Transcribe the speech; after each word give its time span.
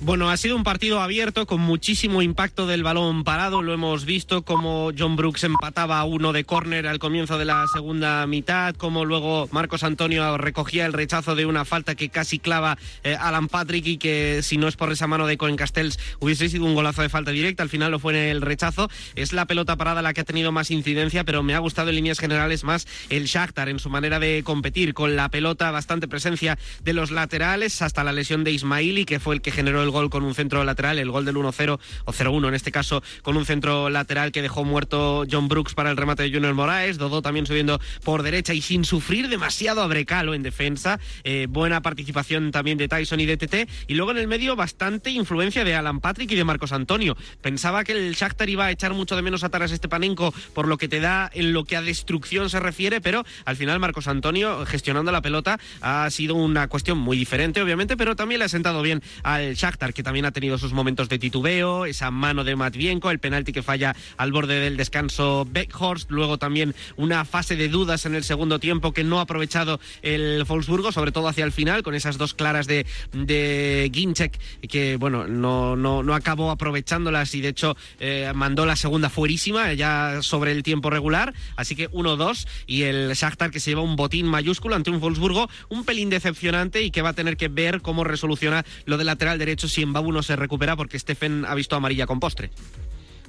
Bueno, 0.00 0.30
ha 0.30 0.36
sido 0.36 0.56
un 0.56 0.64
partido 0.64 1.00
abierto 1.00 1.46
con 1.46 1.60
muchísimo 1.60 2.22
impacto 2.22 2.66
del 2.66 2.82
balón 2.82 3.24
parado. 3.24 3.62
Lo 3.62 3.72
hemos 3.72 4.04
visto 4.04 4.42
como 4.42 4.90
John 4.96 5.16
Brooks 5.16 5.44
empataba 5.44 6.02
uno 6.04 6.32
de 6.32 6.44
córner 6.44 6.86
al 6.86 6.98
comienzo 6.98 7.38
de 7.38 7.44
la 7.44 7.66
segunda 7.72 8.26
mitad, 8.26 8.74
como 8.74 9.04
luego 9.04 9.48
Marcos 9.52 9.84
Antonio 9.84 10.36
recogía 10.38 10.86
el 10.86 10.92
rechazo 10.92 11.34
de 11.34 11.46
una 11.46 11.64
falta 11.64 11.94
que 11.94 12.08
casi 12.08 12.38
clava 12.38 12.78
eh, 13.04 13.16
Alan 13.18 13.48
Patrick 13.48 13.86
y 13.86 13.96
que 13.98 14.40
si 14.42 14.56
no 14.56 14.68
es 14.68 14.76
por 14.76 14.92
esa 14.92 15.06
mano 15.06 15.26
de 15.26 15.36
Cohen 15.36 15.56
Castells 15.56 15.98
hubiese 16.20 16.48
sido 16.48 16.64
un 16.64 16.74
golazo 16.74 17.02
de 17.02 17.08
falta 17.08 17.30
directa. 17.30 17.62
Al 17.62 17.68
final 17.68 17.90
lo 17.90 17.98
fue 17.98 18.12
en 18.12 18.30
el 18.30 18.42
rechazo. 18.42 18.90
Es 19.14 19.32
la 19.32 19.46
pelota 19.46 19.76
parada 19.76 20.02
la 20.02 20.12
que 20.12 20.22
ha 20.22 20.24
tenido 20.24 20.52
más 20.52 20.70
incidencia, 20.70 21.24
pero 21.24 21.42
me 21.42 21.54
ha 21.54 21.58
gustado 21.58 21.90
en 21.90 21.96
líneas 21.96 22.18
generales 22.18 22.64
más 22.64 22.86
el 23.08 23.26
Shakhtar 23.26 23.68
en 23.68 23.78
su 23.78 23.90
manera 23.90 24.18
de 24.18 24.42
competir 24.44 24.94
con 24.94 25.16
la 25.16 25.28
pelota, 25.28 25.70
bastante 25.70 26.08
presencia 26.08 26.58
de 26.82 26.92
los 26.92 27.10
laterales 27.10 27.82
hasta 27.82 28.04
la 28.04 28.12
lesión 28.12 28.44
de 28.44 28.52
Ismaili, 28.52 29.04
que 29.04 29.20
fue 29.20 29.34
el 29.34 29.40
que 29.40 29.50
generó 29.50 29.71
el 29.80 29.90
gol 29.90 30.10
con 30.10 30.24
un 30.24 30.34
centro 30.34 30.64
lateral, 30.64 30.98
el 30.98 31.10
gol 31.10 31.24
del 31.24 31.36
1-0 31.36 31.78
o 32.04 32.12
0-1 32.12 32.48
en 32.48 32.54
este 32.54 32.72
caso, 32.72 33.02
con 33.22 33.36
un 33.36 33.46
centro 33.46 33.88
lateral 33.88 34.32
que 34.32 34.42
dejó 34.42 34.64
muerto 34.64 35.24
John 35.30 35.48
Brooks 35.48 35.74
para 35.74 35.90
el 35.90 35.96
remate 35.96 36.24
de 36.24 36.32
Junior 36.32 36.52
Moraes, 36.54 36.98
Dodó 36.98 37.22
también 37.22 37.46
subiendo 37.46 37.80
por 38.04 38.22
derecha 38.22 38.52
y 38.54 38.60
sin 38.60 38.84
sufrir 38.84 39.28
demasiado 39.28 39.82
a 39.82 39.86
Brecalo 39.86 40.34
en 40.34 40.42
defensa, 40.42 40.98
eh, 41.24 41.46
buena 41.48 41.80
participación 41.80 42.50
también 42.50 42.78
de 42.78 42.88
Tyson 42.88 43.20
y 43.20 43.26
de 43.26 43.36
TT, 43.36 43.68
y 43.86 43.94
luego 43.94 44.10
en 44.10 44.18
el 44.18 44.28
medio 44.28 44.56
bastante 44.56 45.10
influencia 45.10 45.64
de 45.64 45.74
Alan 45.74 46.00
Patrick 46.00 46.30
y 46.32 46.34
de 46.34 46.44
Marcos 46.44 46.72
Antonio. 46.72 47.16
Pensaba 47.40 47.84
que 47.84 47.92
el 47.92 48.14
Shakhtar 48.14 48.48
iba 48.48 48.66
a 48.66 48.70
echar 48.70 48.92
mucho 48.92 49.16
de 49.16 49.22
menos 49.22 49.44
a 49.44 49.48
Taras 49.48 49.72
Estepanenko 49.72 50.34
por 50.54 50.68
lo 50.68 50.78
que 50.78 50.88
te 50.88 51.00
da 51.00 51.30
en 51.32 51.52
lo 51.52 51.64
que 51.64 51.76
a 51.76 51.82
destrucción 51.82 52.50
se 52.50 52.60
refiere, 52.60 53.00
pero 53.00 53.24
al 53.44 53.56
final 53.56 53.78
Marcos 53.78 54.08
Antonio 54.08 54.64
gestionando 54.66 55.12
la 55.12 55.22
pelota 55.22 55.58
ha 55.80 56.08
sido 56.10 56.34
una 56.34 56.68
cuestión 56.68 56.98
muy 56.98 57.16
diferente, 57.16 57.62
obviamente, 57.62 57.96
pero 57.96 58.16
también 58.16 58.38
le 58.38 58.46
ha 58.46 58.48
sentado 58.48 58.82
bien 58.82 59.02
al 59.22 59.56
Shakhtar, 59.62 59.94
que 59.94 60.02
también 60.02 60.24
ha 60.24 60.32
tenido 60.32 60.58
sus 60.58 60.72
momentos 60.72 61.08
de 61.08 61.20
titubeo, 61.20 61.86
esa 61.86 62.10
mano 62.10 62.42
de 62.42 62.56
Matvienko, 62.56 63.12
el 63.12 63.20
penalti 63.20 63.52
que 63.52 63.62
falla 63.62 63.94
al 64.16 64.32
borde 64.32 64.58
del 64.58 64.76
descanso 64.76 65.46
Beckhorst, 65.48 66.10
luego 66.10 66.36
también 66.36 66.74
una 66.96 67.24
fase 67.24 67.54
de 67.54 67.68
dudas 67.68 68.04
en 68.04 68.16
el 68.16 68.24
segundo 68.24 68.58
tiempo 68.58 68.92
que 68.92 69.04
no 69.04 69.20
ha 69.20 69.22
aprovechado 69.22 69.78
el 70.02 70.42
Wolfsburgo, 70.48 70.90
sobre 70.90 71.12
todo 71.12 71.28
hacia 71.28 71.44
el 71.44 71.52
final, 71.52 71.84
con 71.84 71.94
esas 71.94 72.18
dos 72.18 72.34
claras 72.34 72.66
de, 72.66 72.86
de 73.12 73.88
Ginczek, 73.94 74.36
que 74.68 74.96
bueno, 74.96 75.28
no, 75.28 75.76
no, 75.76 76.02
no 76.02 76.14
acabó 76.16 76.50
aprovechándolas 76.50 77.32
y 77.36 77.40
de 77.40 77.48
hecho 77.48 77.76
eh, 78.00 78.32
mandó 78.34 78.66
la 78.66 78.74
segunda 78.74 79.10
fuerísima, 79.10 79.72
ya 79.74 80.22
sobre 80.22 80.50
el 80.50 80.64
tiempo 80.64 80.90
regular, 80.90 81.34
así 81.54 81.76
que 81.76 81.88
1-2 81.92 82.48
y 82.66 82.82
el 82.82 83.12
Shakhtar 83.12 83.52
que 83.52 83.60
se 83.60 83.70
lleva 83.70 83.82
un 83.82 83.94
botín 83.94 84.26
mayúsculo 84.26 84.74
ante 84.74 84.90
un 84.90 84.98
Wolfsburgo 84.98 85.48
un 85.68 85.84
pelín 85.84 86.10
decepcionante 86.10 86.82
y 86.82 86.90
que 86.90 87.00
va 87.00 87.10
a 87.10 87.14
tener 87.14 87.36
que 87.36 87.46
ver 87.46 87.80
cómo 87.80 88.02
resoluciona 88.02 88.64
lo 88.86 88.98
del 88.98 89.06
lateral 89.06 89.38
derecho 89.38 89.51
si 89.56 89.82
en 89.82 89.92
Babu 89.92 90.12
no 90.12 90.22
se 90.22 90.36
recupera 90.36 90.76
porque 90.76 90.98
Stephen 90.98 91.44
ha 91.46 91.54
visto 91.54 91.76
amarilla 91.76 92.06
con 92.06 92.20
postre. 92.20 92.50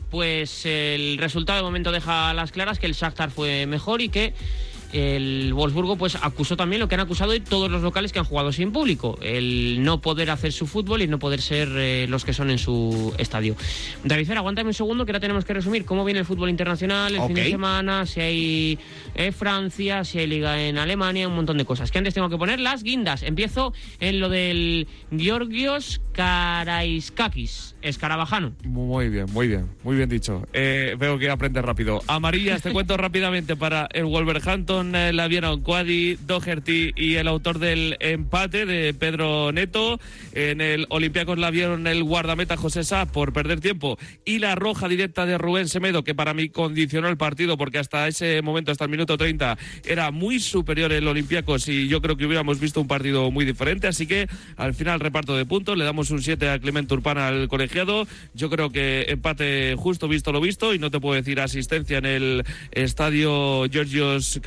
Pues 0.09 0.65
el 0.65 1.17
resultado 1.17 1.57
de 1.57 1.63
momento 1.63 1.91
deja 1.91 2.29
a 2.29 2.33
las 2.33 2.51
claras 2.51 2.77
que 2.77 2.85
el 2.85 2.93
Shakhtar 2.93 3.31
fue 3.31 3.65
mejor 3.65 4.01
y 4.01 4.09
que 4.09 4.33
el 4.93 5.53
Wolfsburgo 5.53 5.97
pues 5.97 6.15
acusó 6.15 6.55
también 6.55 6.79
lo 6.79 6.87
que 6.87 6.95
han 6.95 7.01
acusado 7.01 7.31
de 7.31 7.39
todos 7.39 7.69
los 7.69 7.81
locales 7.81 8.13
que 8.13 8.19
han 8.19 8.25
jugado 8.25 8.51
sin 8.51 8.71
público, 8.71 9.17
el 9.21 9.83
no 9.83 10.01
poder 10.01 10.29
hacer 10.29 10.51
su 10.51 10.67
fútbol 10.67 11.01
y 11.01 11.07
no 11.07 11.19
poder 11.19 11.41
ser 11.41 11.69
eh, 11.75 12.05
los 12.07 12.23
que 12.23 12.33
son 12.33 12.49
en 12.49 12.57
su 12.57 13.13
estadio. 13.17 13.55
David 14.03 14.27
Fer, 14.27 14.37
aguántame 14.37 14.69
un 14.69 14.73
segundo 14.73 15.05
que 15.05 15.11
ahora 15.11 15.19
tenemos 15.19 15.45
que 15.45 15.53
resumir 15.53 15.85
cómo 15.85 16.05
viene 16.05 16.19
el 16.19 16.25
fútbol 16.25 16.49
internacional 16.49 17.15
el 17.15 17.21
fin 17.23 17.35
de 17.35 17.49
semana, 17.49 18.05
si 18.05 18.21
hay 18.21 18.79
eh, 19.15 19.31
Francia, 19.31 20.03
si 20.03 20.19
hay 20.19 20.27
liga 20.27 20.61
en 20.61 20.77
Alemania, 20.77 21.27
un 21.27 21.35
montón 21.35 21.57
de 21.57 21.65
cosas. 21.65 21.91
Que 21.91 21.97
antes 21.97 22.13
tengo 22.13 22.29
que 22.29 22.37
poner 22.37 22.59
las 22.59 22.83
guindas. 22.83 23.23
Empiezo 23.23 23.73
en 23.99 24.19
lo 24.19 24.29
del 24.29 24.87
Georgios 25.15 26.01
Karaiskakis, 26.13 27.75
escarabajano. 27.81 28.53
Muy 28.63 29.09
bien, 29.09 29.25
muy 29.31 29.47
bien, 29.47 29.67
muy 29.83 29.95
bien 29.95 30.09
dicho. 30.09 30.47
Eh, 30.53 30.95
veo 30.99 31.17
que 31.17 31.29
aprendes 31.29 31.63
rápido. 31.63 32.01
Amarillas, 32.07 32.61
te 32.61 32.71
cuento 32.71 32.97
rápidamente 32.97 33.55
para 33.55 33.87
el 33.91 34.05
Wolverhampton, 34.05 34.82
eh, 34.93 35.13
la 35.13 35.27
vieron 35.27 35.61
Quadi, 35.61 36.15
Doherty 36.15 36.91
y 36.95 37.15
el 37.15 37.27
autor 37.27 37.59
del 37.59 37.95
empate 37.99 38.65
de 38.65 38.93
Pedro 38.93 39.51
Neto. 39.51 39.99
En 40.33 40.61
el 40.61 40.85
Olympiacos 40.89 41.37
la 41.37 41.49
vieron 41.49 41.87
el 41.87 42.03
guardameta 42.03 42.57
José 42.57 42.83
Sá 42.83 43.05
por 43.05 43.31
perder 43.33 43.61
tiempo 43.61 43.97
y 44.25 44.39
la 44.39 44.55
roja 44.55 44.87
directa 44.87 45.25
de 45.25 45.37
Rubén 45.37 45.67
Semedo, 45.67 46.03
que 46.03 46.15
para 46.15 46.33
mí 46.33 46.49
condicionó 46.49 47.07
el 47.07 47.17
partido 47.17 47.57
porque 47.57 47.79
hasta 47.79 48.07
ese 48.07 48.41
momento, 48.41 48.71
hasta 48.71 48.83
el 48.83 48.91
minuto 48.91 49.17
30, 49.17 49.57
era 49.85 50.11
muy 50.11 50.39
superior 50.39 50.91
el 50.91 51.07
Olympiacos 51.07 51.67
y 51.67 51.87
yo 51.87 52.01
creo 52.01 52.17
que 52.17 52.25
hubiéramos 52.25 52.59
visto 52.59 52.81
un 52.81 52.87
partido 52.87 53.31
muy 53.31 53.45
diferente. 53.45 53.87
Así 53.87 54.07
que 54.07 54.27
al 54.57 54.73
final 54.73 54.99
reparto 54.99 55.35
de 55.37 55.45
puntos, 55.45 55.77
le 55.77 55.85
damos 55.85 56.11
un 56.11 56.21
7 56.21 56.49
a 56.49 56.59
Clemente 56.59 56.93
Urbana 56.93 57.27
al 57.27 57.47
colegiado. 57.47 58.07
Yo 58.33 58.49
creo 58.49 58.71
que 58.71 59.05
empate 59.09 59.75
justo 59.77 60.07
visto 60.07 60.31
lo 60.31 60.41
visto 60.41 60.73
y 60.73 60.79
no 60.79 60.91
te 60.91 60.99
puedo 60.99 61.15
decir 61.15 61.39
asistencia 61.39 61.97
en 61.97 62.05
el 62.05 62.43
estadio 62.71 63.65
Georgios 63.71 64.39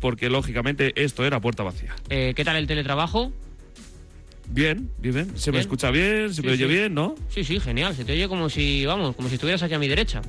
Porque 0.00 0.28
lógicamente 0.30 0.92
esto 1.02 1.24
era 1.24 1.40
puerta 1.40 1.62
vacía. 1.62 1.94
Eh, 2.10 2.32
¿Qué 2.36 2.44
tal 2.44 2.56
el 2.56 2.66
teletrabajo? 2.66 3.32
Bien, 4.48 4.90
bien, 4.98 5.14
bien. 5.14 5.32
Se 5.38 5.50
me 5.50 5.58
escucha 5.58 5.90
bien, 5.90 6.28
se 6.32 6.40
Sí, 6.40 6.46
me 6.46 6.52
oye 6.52 6.66
sí. 6.66 6.72
bien, 6.72 6.94
¿no? 6.94 7.14
Sí, 7.28 7.42
sí, 7.44 7.58
genial. 7.58 7.94
Se 7.96 8.04
te 8.04 8.12
oye 8.12 8.28
como 8.28 8.48
si, 8.48 8.86
vamos, 8.86 9.16
como 9.16 9.28
si 9.28 9.34
estuvieras 9.34 9.62
aquí 9.62 9.74
a 9.74 9.78
mi 9.78 9.88
derecha. 9.88 10.22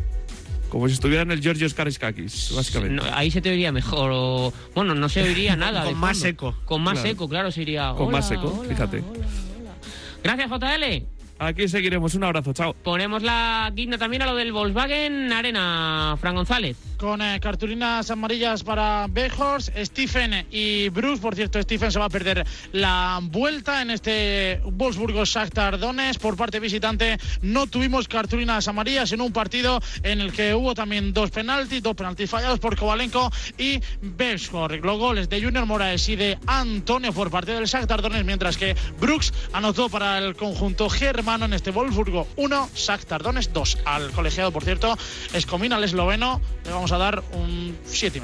Como 0.69 0.87
si 0.87 0.95
estuviera 0.95 1.21
en 1.21 1.31
el 1.31 1.41
Georgios 1.41 1.73
Karaiskakis, 1.73 2.51
básicamente. 2.55 2.95
No, 2.95 3.03
ahí 3.15 3.31
se 3.31 3.41
te 3.41 3.49
oiría 3.49 3.71
mejor. 3.71 4.09
O, 4.13 4.53
bueno, 4.75 4.95
no 4.95 5.07
se 5.07 5.21
oiría 5.21 5.55
nada. 5.55 5.83
Con 5.85 5.97
más 5.97 6.17
fondo. 6.17 6.29
eco. 6.29 6.55
Con 6.65 6.81
más 6.81 6.93
Claro. 6.95 7.09
eco, 7.09 7.29
claro, 7.29 7.51
se 7.51 7.61
iría. 7.61 7.93
Con 7.95 8.11
más 8.11 8.29
"Hola, 8.31 8.39
eco, 8.41 8.57
hola, 8.59 8.69
fíjate. 8.69 8.97
hola, 8.99 9.19
hola". 9.59 9.75
Gracias, 10.23 10.49
JL. 10.49 11.16
Aquí 11.39 11.67
seguiremos. 11.67 12.15
Un 12.15 12.23
abrazo, 12.23 12.53
chao. 12.53 12.73
Ponemos 12.83 13.23
la 13.23 13.71
guinda 13.73 13.97
también 13.97 14.21
a 14.23 14.25
lo 14.25 14.35
del 14.35 14.51
Volkswagen 14.51 15.31
Arena, 15.31 16.15
Fran 16.19 16.35
González. 16.35 16.77
con 16.97 17.21
eh, 17.21 17.39
cartulinas 17.39 18.09
amarillas 18.09 18.63
para 18.63 19.05
Bejors, 19.09 19.71
Stephen 19.77 20.47
y 20.51 20.89
Bruce. 20.89 21.21
Por 21.21 21.35
cierto, 21.35 21.61
Stephen 21.61 21.91
se 21.91 21.99
va 21.99 22.05
a 22.05 22.09
perder 22.09 22.45
la 22.71 23.19
vuelta 23.21 23.81
en 23.81 23.91
este 23.91 24.59
Wolfsburgo 24.65 25.23
Shakhtar 25.23 25.77
Donetsk. 25.77 26.19
Por 26.19 26.35
parte 26.35 26.59
visitante 26.59 27.17
no 27.41 27.67
tuvimos 27.67 28.07
cartulinas 28.07 28.67
amarillas 28.67 29.11
en 29.11 29.21
un 29.21 29.31
partido 29.31 29.79
en 30.03 30.21
el 30.21 30.31
que 30.31 30.53
hubo 30.55 30.73
también 30.73 31.13
dos 31.13 31.29
penaltis, 31.29 31.83
dos 31.83 31.95
penaltis 31.95 32.29
fallados 32.29 32.59
por 32.59 32.75
Kovalenko 32.75 33.31
y 33.57 33.79
Bejors. 34.01 34.81
Los 34.81 34.97
goles 34.97 35.29
de 35.29 35.41
Junior 35.41 35.65
Moraes 35.65 36.09
y 36.09 36.15
de 36.15 36.37
Antonio 36.47 37.13
por 37.13 37.29
parte 37.29 37.51
del 37.51 37.65
Shakhtar 37.65 38.01
Donetsk, 38.01 38.25
mientras 38.25 38.57
que 38.57 38.75
Brooks 38.99 39.33
anotó 39.53 39.89
para 39.89 40.17
el 40.17 40.35
conjunto 40.35 40.89
germano 41.27 41.43
en 41.45 41.53
este 41.53 41.71
Wolfsburgo 41.71 42.25
1, 42.37 42.69
Shakhtar 42.73 43.21
Donetsk 43.21 43.51
2. 43.51 43.79
Al 43.83 44.11
colegiado, 44.11 44.53
por 44.53 44.63
cierto, 44.63 44.97
Escomina, 45.33 45.75
el 45.77 45.83
esloveno, 45.83 46.39
le 46.63 46.71
vamos 46.71 46.93
a 46.93 46.97
dar 46.97 47.21
un 47.33 47.77
7,5. 47.85 48.21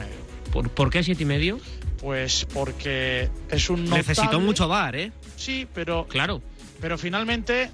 ¿Por, 0.53 0.69
¿por 0.69 0.89
qué 0.89 1.03
siete 1.03 1.23
y 1.23 1.25
medio? 1.25 1.59
Pues 1.99 2.47
porque 2.53 3.29
es 3.49 3.69
un 3.69 3.83
Necesitó 3.89 4.27
notable- 4.27 4.45
mucho 4.45 4.67
bar, 4.69 4.95
¿eh? 4.95 5.11
Sí, 5.35 5.67
pero, 5.73 6.05
Claro. 6.07 6.41
pero 6.79 6.97
finalmente 6.97 7.69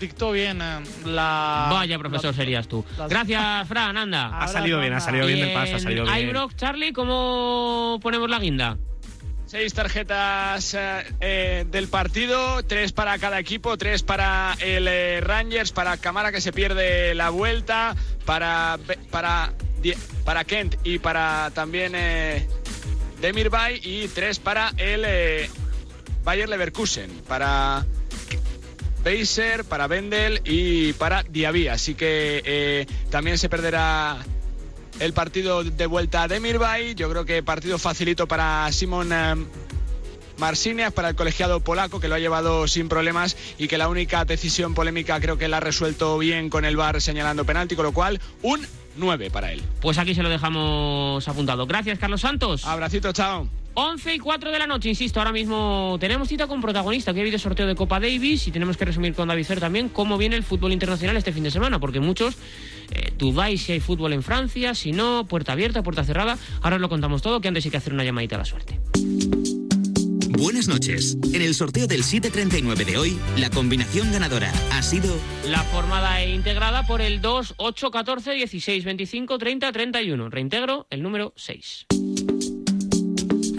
dictó 0.00 0.32
bien 0.32 0.62
eh, 0.62 0.78
la... 1.04 1.68
Vaya 1.70 1.98
profesor 1.98 2.30
la- 2.30 2.36
serías 2.36 2.66
tú. 2.66 2.82
las- 2.96 3.10
Gracias, 3.10 3.68
Fran, 3.68 3.94
anda. 3.98 4.38
Ha 4.38 4.48
salido 4.48 4.80
bien, 4.80 4.94
ha 4.94 5.00
salido 5.00 5.26
bien 5.26 5.40
del 5.40 5.52
paso, 5.52 5.76
ha 5.76 5.80
salido 5.80 6.04
bien. 6.06 6.28
Ibrox, 6.30 6.56
Charlie, 6.56 6.94
¿cómo 6.94 7.98
ponemos 8.02 8.30
la 8.30 8.38
guinda? 8.38 8.78
Seis 9.46 9.74
tarjetas 9.74 10.74
eh, 10.74 11.04
eh, 11.20 11.64
del 11.70 11.86
partido, 11.86 12.64
tres 12.64 12.90
para 12.90 13.16
cada 13.18 13.38
equipo, 13.38 13.78
tres 13.78 14.02
para 14.02 14.56
el 14.58 14.88
eh, 14.88 15.20
Rangers, 15.20 15.70
para 15.70 15.96
Camara 15.98 16.32
que 16.32 16.40
se 16.40 16.52
pierde 16.52 17.14
la 17.14 17.30
vuelta, 17.30 17.94
para 18.24 18.76
para 19.12 19.52
para 20.24 20.42
Kent 20.42 20.74
y 20.82 20.98
para 20.98 21.52
también 21.54 21.92
eh, 21.94 22.48
Demirbay 23.20 23.80
y 23.84 24.08
tres 24.08 24.40
para 24.40 24.72
el 24.78 25.48
Bayer 26.24 26.48
Leverkusen, 26.48 27.10
para 27.28 27.86
Beiser, 29.04 29.64
para 29.64 29.86
Bendel 29.86 30.40
y 30.44 30.92
para 30.94 31.22
Diaby. 31.22 31.68
Así 31.68 31.94
que 31.94 32.88
también 33.10 33.38
se 33.38 33.48
perderá 33.48 34.18
el 35.00 35.12
partido 35.12 35.64
de 35.64 35.86
vuelta 35.86 36.28
de 36.28 36.40
Mirbay. 36.40 36.94
Yo 36.94 37.10
creo 37.10 37.24
que 37.24 37.42
partido 37.42 37.78
facilito 37.78 38.26
para 38.26 38.70
Simon 38.72 39.12
eh, 39.12 39.34
Marciniak, 40.38 40.92
para 40.92 41.10
el 41.10 41.14
colegiado 41.14 41.60
polaco, 41.60 42.00
que 42.00 42.08
lo 42.08 42.14
ha 42.14 42.18
llevado 42.18 42.68
sin 42.68 42.88
problemas 42.88 43.36
y 43.58 43.68
que 43.68 43.78
la 43.78 43.88
única 43.88 44.24
decisión 44.24 44.74
polémica 44.74 45.20
creo 45.20 45.38
que 45.38 45.48
la 45.48 45.58
ha 45.58 45.60
resuelto 45.60 46.18
bien 46.18 46.50
con 46.50 46.64
el 46.64 46.76
VAR 46.76 47.00
señalando 47.00 47.44
penalti, 47.44 47.76
con 47.76 47.86
lo 47.86 47.92
cual 47.92 48.20
un 48.42 48.66
9 48.96 49.30
para 49.30 49.52
él. 49.52 49.62
Pues 49.80 49.98
aquí 49.98 50.14
se 50.14 50.22
lo 50.22 50.28
dejamos 50.28 51.26
apuntado. 51.28 51.66
Gracias, 51.66 51.98
Carlos 51.98 52.20
Santos. 52.20 52.64
Abracito, 52.64 53.12
chao. 53.12 53.48
11 53.78 54.14
y 54.14 54.18
4 54.18 54.52
de 54.52 54.58
la 54.58 54.66
noche, 54.66 54.88
insisto, 54.88 55.20
ahora 55.20 55.32
mismo 55.32 55.98
tenemos 56.00 56.28
cita 56.28 56.46
con 56.46 56.62
protagonista, 56.62 57.12
que 57.12 57.20
ha 57.20 57.22
habido 57.22 57.38
sorteo 57.38 57.66
de 57.66 57.74
Copa 57.74 58.00
Davis 58.00 58.46
y 58.46 58.50
tenemos 58.50 58.78
que 58.78 58.86
resumir 58.86 59.12
con 59.12 59.28
David 59.28 59.44
Cer 59.44 59.60
también 59.60 59.90
cómo 59.90 60.16
viene 60.16 60.34
el 60.34 60.44
fútbol 60.44 60.72
internacional 60.72 61.14
este 61.18 61.30
fin 61.30 61.42
de 61.42 61.50
semana, 61.50 61.78
porque 61.78 62.00
muchos 62.00 62.36
eh, 62.90 63.12
dudáis 63.18 63.64
si 63.64 63.72
hay 63.72 63.80
fútbol 63.80 64.14
en 64.14 64.22
Francia, 64.22 64.74
si 64.74 64.92
no, 64.92 65.26
puerta 65.28 65.52
abierta, 65.52 65.82
puerta 65.82 66.04
cerrada. 66.04 66.38
Ahora 66.62 66.76
os 66.76 66.82
lo 66.82 66.88
contamos 66.88 67.20
todo, 67.20 67.42
que 67.42 67.48
antes 67.48 67.66
hay 67.66 67.70
que 67.70 67.76
hacer 67.76 67.92
una 67.92 68.02
llamadita 68.02 68.36
a 68.36 68.38
la 68.38 68.44
suerte. 68.46 68.80
Buenas 70.38 70.68
noches. 70.68 71.16
En 71.32 71.40
el 71.40 71.54
sorteo 71.54 71.86
del 71.86 72.04
739 72.04 72.84
de 72.84 72.98
hoy, 72.98 73.18
la 73.38 73.48
combinación 73.48 74.12
ganadora 74.12 74.52
ha 74.70 74.82
sido... 74.82 75.16
La 75.46 75.62
formada 75.62 76.20
e 76.20 76.34
integrada 76.34 76.86
por 76.86 77.00
el 77.00 77.22
2, 77.22 77.54
8, 77.56 77.90
14, 77.90 78.32
16, 78.32 78.84
25, 78.84 79.38
30, 79.38 79.72
31. 79.72 80.28
Reintegro 80.28 80.86
el 80.90 81.02
número 81.02 81.32
6. 81.36 81.86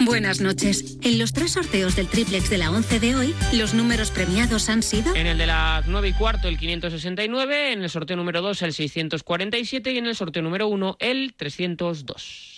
Buenas 0.04 0.40
noches. 0.40 0.98
En 1.02 1.18
los 1.18 1.32
tres 1.32 1.52
sorteos 1.52 1.96
del 1.96 2.06
triplex 2.06 2.48
de 2.48 2.58
la 2.58 2.70
11 2.70 3.00
de 3.00 3.16
hoy, 3.16 3.34
los 3.52 3.74
números 3.74 4.12
premiados 4.12 4.68
han 4.68 4.84
sido... 4.84 5.16
En 5.16 5.26
el 5.26 5.36
de 5.36 5.46
las 5.46 5.84
9 5.88 6.08
y 6.08 6.12
cuarto, 6.12 6.46
el 6.46 6.58
569, 6.58 7.72
en 7.72 7.82
el 7.82 7.90
sorteo 7.90 8.16
número 8.16 8.40
2, 8.40 8.62
el 8.62 8.72
647 8.72 9.92
y 9.92 9.98
en 9.98 10.06
el 10.06 10.14
sorteo 10.14 10.42
número 10.42 10.68
1, 10.68 10.96
el 11.00 11.34
302. 11.34 12.57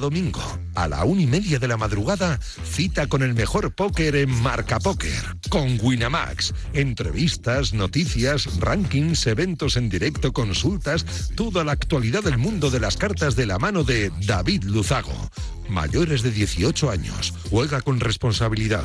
Domingo, 0.00 0.42
a 0.74 0.88
la 0.88 1.04
una 1.04 1.22
y 1.22 1.26
media 1.26 1.58
de 1.58 1.68
la 1.68 1.76
madrugada, 1.76 2.40
cita 2.64 3.06
con 3.06 3.22
el 3.22 3.34
mejor 3.34 3.72
póker 3.72 4.16
en 4.16 4.30
Marca 4.42 4.80
Póker, 4.80 5.36
con 5.48 5.78
Winamax. 5.80 6.52
Entrevistas, 6.72 7.72
noticias, 7.72 8.58
rankings, 8.58 9.26
eventos 9.26 9.76
en 9.76 9.88
directo, 9.88 10.32
consultas, 10.32 11.30
toda 11.36 11.62
la 11.62 11.72
actualidad 11.72 12.24
del 12.24 12.38
mundo 12.38 12.70
de 12.70 12.80
las 12.80 12.96
cartas 12.96 13.36
de 13.36 13.46
la 13.46 13.58
mano 13.58 13.84
de 13.84 14.10
David 14.26 14.64
Luzago. 14.64 15.30
Mayores 15.68 16.22
de 16.22 16.32
18 16.32 16.90
años. 16.90 17.32
Juega 17.50 17.80
con 17.80 18.00
responsabilidad. 18.00 18.84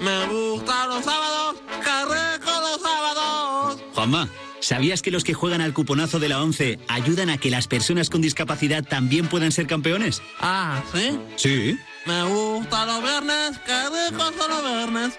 Me 0.00 0.26
gustan 0.26 0.88
los 0.90 1.04
sábados, 1.04 1.56
los 1.60 2.82
sábados. 2.82 3.82
Juanma, 3.94 4.28
¿sabías 4.60 5.02
que 5.02 5.10
los 5.10 5.24
que 5.24 5.34
juegan 5.34 5.60
al 5.60 5.74
cuponazo 5.74 6.18
de 6.18 6.28
la 6.28 6.42
11 6.42 6.78
ayudan 6.88 7.30
a 7.30 7.38
que 7.38 7.50
las 7.50 7.68
personas 7.68 8.10
con 8.10 8.20
discapacidad 8.20 8.84
también 8.84 9.28
puedan 9.28 9.52
ser 9.52 9.66
campeones? 9.66 10.22
Ah, 10.40 10.82
¿sí? 10.92 11.18
Sí. 11.36 11.78
Me 12.06 12.22
gustan 12.24 12.88
los 12.88 13.02
viernes, 13.02 13.58
qué 13.66 14.10
ricos 14.10 14.32
son 14.38 14.50
los 14.50 14.62
viernes. 14.64 15.18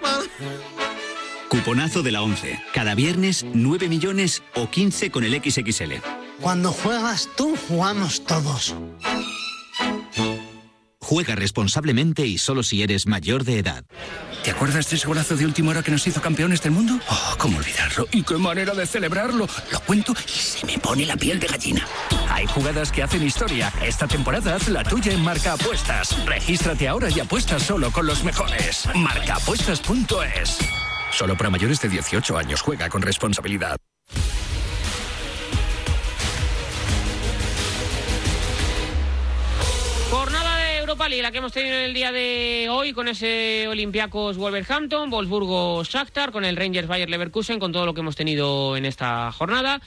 Cuponazo 1.49 2.03
de 2.03 2.11
la 2.11 2.21
11. 2.21 2.61
Cada 2.73 2.95
viernes 2.95 3.45
9 3.53 3.89
millones 3.89 4.43
o 4.55 4.69
15 4.69 5.11
con 5.11 5.23
el 5.23 5.33
XXL. 5.33 5.93
Cuando 6.41 6.71
juegas 6.71 7.27
tú, 7.35 7.55
jugamos 7.67 8.23
todos. 8.23 8.75
Juega 11.09 11.33
responsablemente 11.33 12.27
y 12.27 12.37
solo 12.37 12.61
si 12.61 12.83
eres 12.83 13.07
mayor 13.07 13.43
de 13.43 13.57
edad. 13.57 13.83
¿Te 14.43 14.51
acuerdas 14.51 14.91
de 14.91 14.95
ese 14.95 15.07
golazo 15.07 15.35
de 15.35 15.43
última 15.43 15.71
hora 15.71 15.81
que 15.81 15.89
nos 15.89 16.05
hizo 16.05 16.21
campeones 16.21 16.61
del 16.61 16.71
mundo? 16.71 16.99
Oh, 17.09 17.35
¿cómo 17.39 17.57
olvidarlo? 17.57 18.07
¿Y 18.11 18.21
qué 18.21 18.35
manera 18.35 18.75
de 18.75 18.85
celebrarlo? 18.85 19.47
Lo 19.71 19.79
cuento 19.79 20.13
y 20.27 20.29
se 20.29 20.67
me 20.67 20.77
pone 20.77 21.07
la 21.07 21.17
piel 21.17 21.39
de 21.39 21.47
gallina. 21.47 21.87
Hay 22.29 22.45
jugadas 22.45 22.91
que 22.91 23.01
hacen 23.01 23.23
historia. 23.23 23.73
Esta 23.81 24.07
temporada 24.07 24.53
haz 24.53 24.67
la 24.67 24.83
tuya 24.83 25.11
en 25.11 25.23
Marca 25.23 25.53
Apuestas. 25.53 26.15
Regístrate 26.27 26.87
ahora 26.87 27.09
y 27.09 27.19
apuesta 27.19 27.57
solo 27.59 27.89
con 27.89 28.05
los 28.05 28.23
mejores. 28.23 28.87
Marcaapuestas.es. 28.93 30.59
Solo 31.09 31.35
para 31.35 31.49
mayores 31.49 31.81
de 31.81 31.89
18 31.89 32.37
años. 32.37 32.61
Juega 32.61 32.87
con 32.87 33.01
responsabilidad. 33.01 33.77
Europa 40.99 41.09
League, 41.11 41.23
la 41.23 41.31
que 41.31 41.37
hemos 41.37 41.53
tenido 41.53 41.77
en 41.77 41.83
el 41.83 41.93
día 41.93 42.11
de 42.11 42.67
hoy 42.69 42.91
con 42.91 43.07
ese 43.07 43.69
Olympiacos 43.69 44.35
Wolverhampton, 44.35 45.09
Wolfsburgo 45.09 45.81
Shakhtar, 45.85 46.33
con 46.33 46.43
el 46.43 46.57
Rangers 46.57 46.89
Bayer 46.89 47.09
Leverkusen, 47.09 47.57
con 47.57 47.71
todo 47.71 47.85
lo 47.85 47.93
que 47.93 48.01
hemos 48.01 48.17
tenido 48.17 48.75
en 48.75 48.83
esta 48.83 49.31
jornada. 49.31 49.79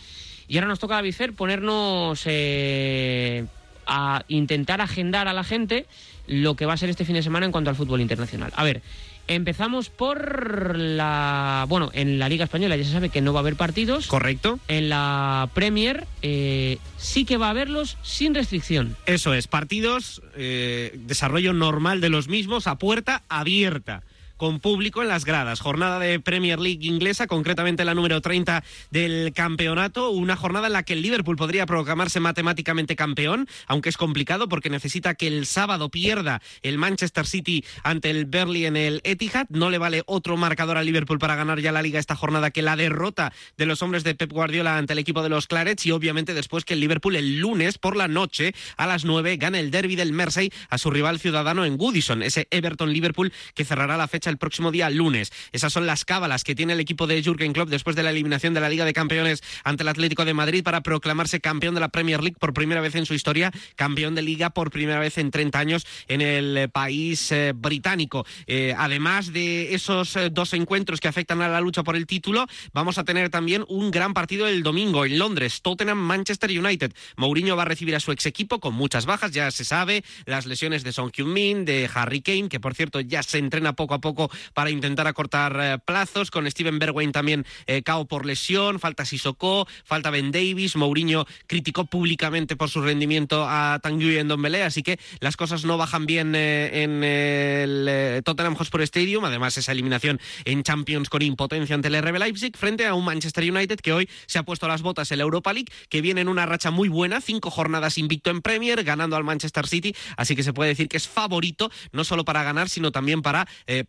Y 0.49 0.57
ahora 0.57 0.69
nos 0.69 0.79
toca, 0.79 0.95
David 0.95 1.13
Fer, 1.13 1.35
ponernos 1.35 2.23
eh, 2.25 3.45
a 3.87 4.25
intentar 4.29 4.81
agendar 4.81 5.29
a 5.29 5.35
la 5.35 5.45
gente 5.45 5.85
lo 6.27 6.57
que 6.57 6.65
va 6.65 6.73
a 6.73 6.79
ser 6.79 6.89
este 6.89 7.05
fin 7.05 7.17
de 7.17 7.23
semana 7.23 7.45
en 7.45 7.53
cuanto 7.53 7.69
al 7.69 7.77
fútbol 7.77 8.01
internacional. 8.01 8.51
A 8.57 8.65
ver, 8.65 8.81
empezamos 9.29 9.91
por 9.91 10.77
la... 10.79 11.67
Bueno, 11.69 11.91
en 11.93 12.19
la 12.19 12.29
Liga 12.29 12.45
Española 12.45 12.77
ya 12.77 12.85
se 12.85 12.93
sabe 12.93 13.09
que 13.09 13.21
no 13.21 13.33
va 13.33 13.41
a 13.41 13.43
haber 13.43 13.57
partidos. 13.57 14.07
Correcto. 14.07 14.59
En 14.69 14.89
la 14.89 15.49
Premier 15.55 16.07
eh, 16.23 16.79
sí 16.97 17.25
que 17.25 17.37
va 17.37 17.49
a 17.49 17.51
haberlos 17.51 17.99
sin 18.03 18.35
restricción. 18.35 18.97
Eso 19.07 19.35
es, 19.35 19.47
partidos, 19.47 20.23
eh, 20.37 20.99
desarrollo 21.07 21.53
normal 21.53 22.01
de 22.01 22.09
los 22.09 22.29
mismos 22.29 22.67
a 22.67 22.79
puerta 22.79 23.23
abierta 23.29 24.03
con 24.37 24.61
público 24.61 25.03
en 25.03 25.09
las 25.09 25.25
gradas. 25.25 25.61
Jornada 25.61 25.99
de 25.99 26.21
Premier 26.21 26.59
League 26.59 26.87
inglesa, 26.87 27.27
concretamente 27.27 27.85
la 27.85 27.95
número 27.95 28.21
30 28.21 28.65
del 28.91 29.33
campeonato. 29.33 30.11
Una 30.11 30.37
jornada 30.37 30.67
en 30.67 30.73
la 30.73 30.83
que 30.83 30.95
el 30.95 31.03
Liverpool 31.03 31.37
podría 31.37 31.67
proclamarse 31.67 32.21
matemáticamente 32.21 32.97
campeón, 32.97 33.49
aunque 33.67 33.89
es 33.89 33.97
complicado 33.97 34.49
porque 34.49 34.71
necesita 34.71 35.15
que 35.15 35.29
el 35.29 35.47
sábado 35.47 35.89
pierda 35.89 36.43
el 36.63 36.79
Manchester 36.79 37.27
City 37.27 37.65
ante 37.85 38.11
el 38.11 38.25
Burnley 38.25 38.67
en 38.67 38.77
el 38.77 39.01
Etihad. 39.05 39.47
No 39.51 39.71
le 39.71 39.79
vale 39.79 40.03
otro 40.07 40.37
marcador 40.37 40.77
al 40.77 40.87
Liverpool 40.87 41.19
para 41.19 41.37
ganar 41.37 41.61
ya 41.61 41.73
la 41.73 41.83
liga 41.83 42.01
esta 42.01 42.17
jornada 42.17 42.51
que 42.51 42.63
la 42.63 42.77
derrota 42.77 43.33
de 43.57 43.67
los 43.67 43.83
hombres 43.83 44.03
de 44.03 44.15
Pep 44.15 44.33
Guardiola 44.33 44.77
ante 44.77 44.93
el 44.93 44.99
equipo 44.99 45.23
de 45.23 45.29
los 45.29 45.47
Clarets 45.47 45.87
y 45.87 45.93
obviamente 45.93 46.35
después 46.35 46.65
que 46.65 46.75
el 46.75 46.81
Liverpool 46.81 47.15
el 47.15 47.39
lunes 47.39 47.79
por 47.79 47.97
la 47.97 48.09
noche 48.09 48.55
a 48.77 48.87
las 48.87 49.05
9 49.05 49.37
gane 49.37 49.61
el 49.61 49.71
derby 49.71 49.95
del 49.95 50.13
Mersey 50.13 50.53
a 50.69 50.79
su 50.79 50.91
rival 50.91 51.21
ciudadano 51.21 51.65
en 51.65 51.77
Goodison, 51.77 52.23
ese 52.23 52.49
Everton-Liverpool 52.51 53.33
que 53.55 53.65
cerrará 53.65 53.97
la 53.97 54.09
fecha 54.09 54.32
el 54.33 54.39
próximo 54.39 54.73
día 54.73 54.91
lunes. 54.91 55.33
Esas 55.53 55.73
son 55.73 55.87
las 55.87 56.05
cábalas 56.05 56.43
que 56.43 56.55
tiene 56.55 56.73
el 56.73 56.81
equipo 56.81 57.07
de 57.07 57.23
Jürgen 57.23 57.53
Klopp 57.53 57.69
después 57.69 57.95
de 57.95 58.03
la 58.03 58.11
eliminación 58.11 58.55
de 58.55 58.61
la 58.61 58.69
Liga 58.69 58.85
de 58.85 58.93
Campeones 58.93 59.43
ante 59.63 59.85
el 59.85 59.89
Atlético 59.89 60.25
de 60.25 60.35
Madrid 60.35 60.65
para 60.65 60.83
proclamarse 60.83 61.41
campeón 61.41 61.75
de 61.75 61.81
la 61.81 61.89
Premier 61.89 62.23
League 62.23 62.37
por 62.39 62.53
primera 62.53 62.81
vez 62.81 62.95
en 62.95 63.07
su 63.07 63.15
historia, 63.15 63.53
campeón 63.77 64.15
de 64.15 64.23
liga 64.23 64.51
por 64.51 64.71
primera 64.71 64.99
vez 64.99 65.19
en 65.19 65.31
30 65.31 65.59
años 65.59 65.87
en 66.09 66.21
el 66.21 66.57
eh, 66.57 66.69
país 66.69 67.31
eh, 67.33 67.53
británico. 67.55 68.27
Eh, 68.47 68.75
además 68.77 69.33
de 69.33 69.75
esos 69.75 70.19
dos 70.33 70.53
encuentros 70.55 71.01
que 71.01 71.09
afectan 71.09 71.43
a 71.43 71.49
la 71.49 71.61
lucha 71.61 71.83
por 71.83 71.97
el 71.97 72.07
título, 72.07 72.47
vamos 72.73 72.99
a 72.99 73.05
tener 73.05 73.31
también 73.31 73.65
un 73.69 73.91
gran 73.91 74.15
partido 74.15 74.47
el 74.49 74.63
domingo 74.63 75.05
en 75.05 75.19
Londres, 75.19 75.63
Tottenham-Manchester 75.63 76.51
United. 76.51 76.93
Mourinho 77.17 77.57
va 77.57 77.63
a 77.63 77.67
recibir 77.67 77.95
a 77.95 78.01
su 78.01 78.13
ex 78.13 78.27
equipo 78.27 78.61
con 78.61 78.75
muchas 78.75 79.07
bajas, 79.07 79.33
ya 79.33 79.51
se 79.51 79.65
sabe, 79.65 80.05
las 80.27 80.47
lesiones 80.47 80.85
de 80.85 80.93
Son 80.93 81.11
Heung-min, 81.11 81.65
de 81.65 81.89
Harry 81.93 82.23
Kane, 82.23 82.49
que 82.49 82.61
por 82.61 82.75
cierto 82.75 83.01
ya 83.01 83.23
se 83.23 83.39
entrena 83.39 83.75
poco 83.75 83.95
a 83.95 84.01
poco 84.01 84.12
para 84.55 84.71
intentar 84.71 85.07
acortar 85.07 85.57
eh, 85.61 85.79
plazos, 85.85 86.31
con 86.31 86.51
Steven 86.51 86.79
Bergwijn 86.79 87.13
también 87.13 87.47
eh, 87.67 87.83
cao 87.83 88.07
por 88.07 88.27
lesión, 88.27 88.79
falta 88.81 89.05
Sissoko, 89.05 89.67
falta 89.85 90.11
Ben 90.11 90.31
Davis, 90.31 90.77
Mourinho 90.77 91.27
criticó 91.47 91.85
públicamente 91.85 92.57
por 92.57 92.71
su 92.71 92.83
rendimiento 92.83 93.47
a 93.49 93.81
Tanguy 93.83 94.19
en 94.19 94.29
Dombele, 94.29 94.63
así 94.63 94.83
que 94.83 94.99
las 95.21 95.37
cosas 95.37 95.65
no 95.65 95.79
bajan 95.79 96.07
bien 96.07 96.35
eh, 96.35 96.83
en 96.83 97.05
el 97.05 98.23
Tottenham 98.25 98.55
Hotspur 98.55 98.83
Stadium, 98.83 99.25
además 99.25 99.57
esa 99.59 99.73
eliminación 99.73 100.21
en 100.45 100.63
Champions 100.63 101.09
con 101.09 101.23
impotencia 101.23 101.75
ante 101.75 101.89
el 101.89 102.03
RB 102.03 102.19
Leipzig 102.19 102.57
frente 102.57 102.87
a 102.87 102.95
un 102.95 103.05
Manchester 103.05 103.51
United 103.51 103.81
que 103.81 103.93
hoy 103.93 104.09
se 104.27 104.39
ha 104.39 104.43
puesto 104.43 104.69
las 104.69 104.83
botas 104.83 105.11
en 105.13 105.19
la 105.19 105.25
Europa 105.25 105.53
League, 105.53 105.73
que 105.89 106.01
viene 106.01 106.21
en 106.21 106.29
una 106.29 106.47
racha 106.47 106.71
muy 106.71 106.89
buena, 106.89 107.21
cinco 107.21 107.51
jornadas 107.51 107.99
invicto 107.99 108.31
en 108.31 108.43
Premier, 108.43 108.83
ganando 108.85 109.17
al 109.17 109.25
Manchester 109.25 109.67
City, 109.67 109.95
así 110.17 110.37
que 110.37 110.43
se 110.43 110.53
puede 110.53 110.71
decir 110.71 110.89
que 110.89 110.97
es 110.97 111.09
favorito 111.09 111.71
no 111.93 112.05
solo 112.05 112.25
para 112.25 112.43
ganar, 112.43 112.69
sino 112.69 112.93
también 112.93 113.23
para 113.23 113.49
eh, 113.67 113.85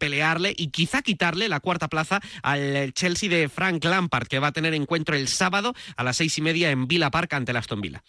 y 0.56 0.68
quizá 0.68 1.02
quitarle 1.02 1.50
la 1.50 1.60
cuarta 1.60 1.88
plaza 1.88 2.22
al 2.42 2.94
Chelsea 2.94 3.30
de 3.30 3.50
Frank 3.50 3.84
Lampard, 3.84 4.28
que 4.28 4.40
va 4.40 4.48
a 4.48 4.52
tener 4.52 4.74
encuentro 4.74 5.16
el 5.16 5.28
sábado 5.28 5.74
a 5.96 6.04
las 6.04 6.18
seis 6.18 6.38
y 6.38 6.42
media 6.42 6.72
en 6.72 6.88
Villa 6.88 7.12
Park 7.12 7.34
ante 7.34 7.52
el 7.52 7.58
Aston 7.58 7.82
Villa. 7.82 8.04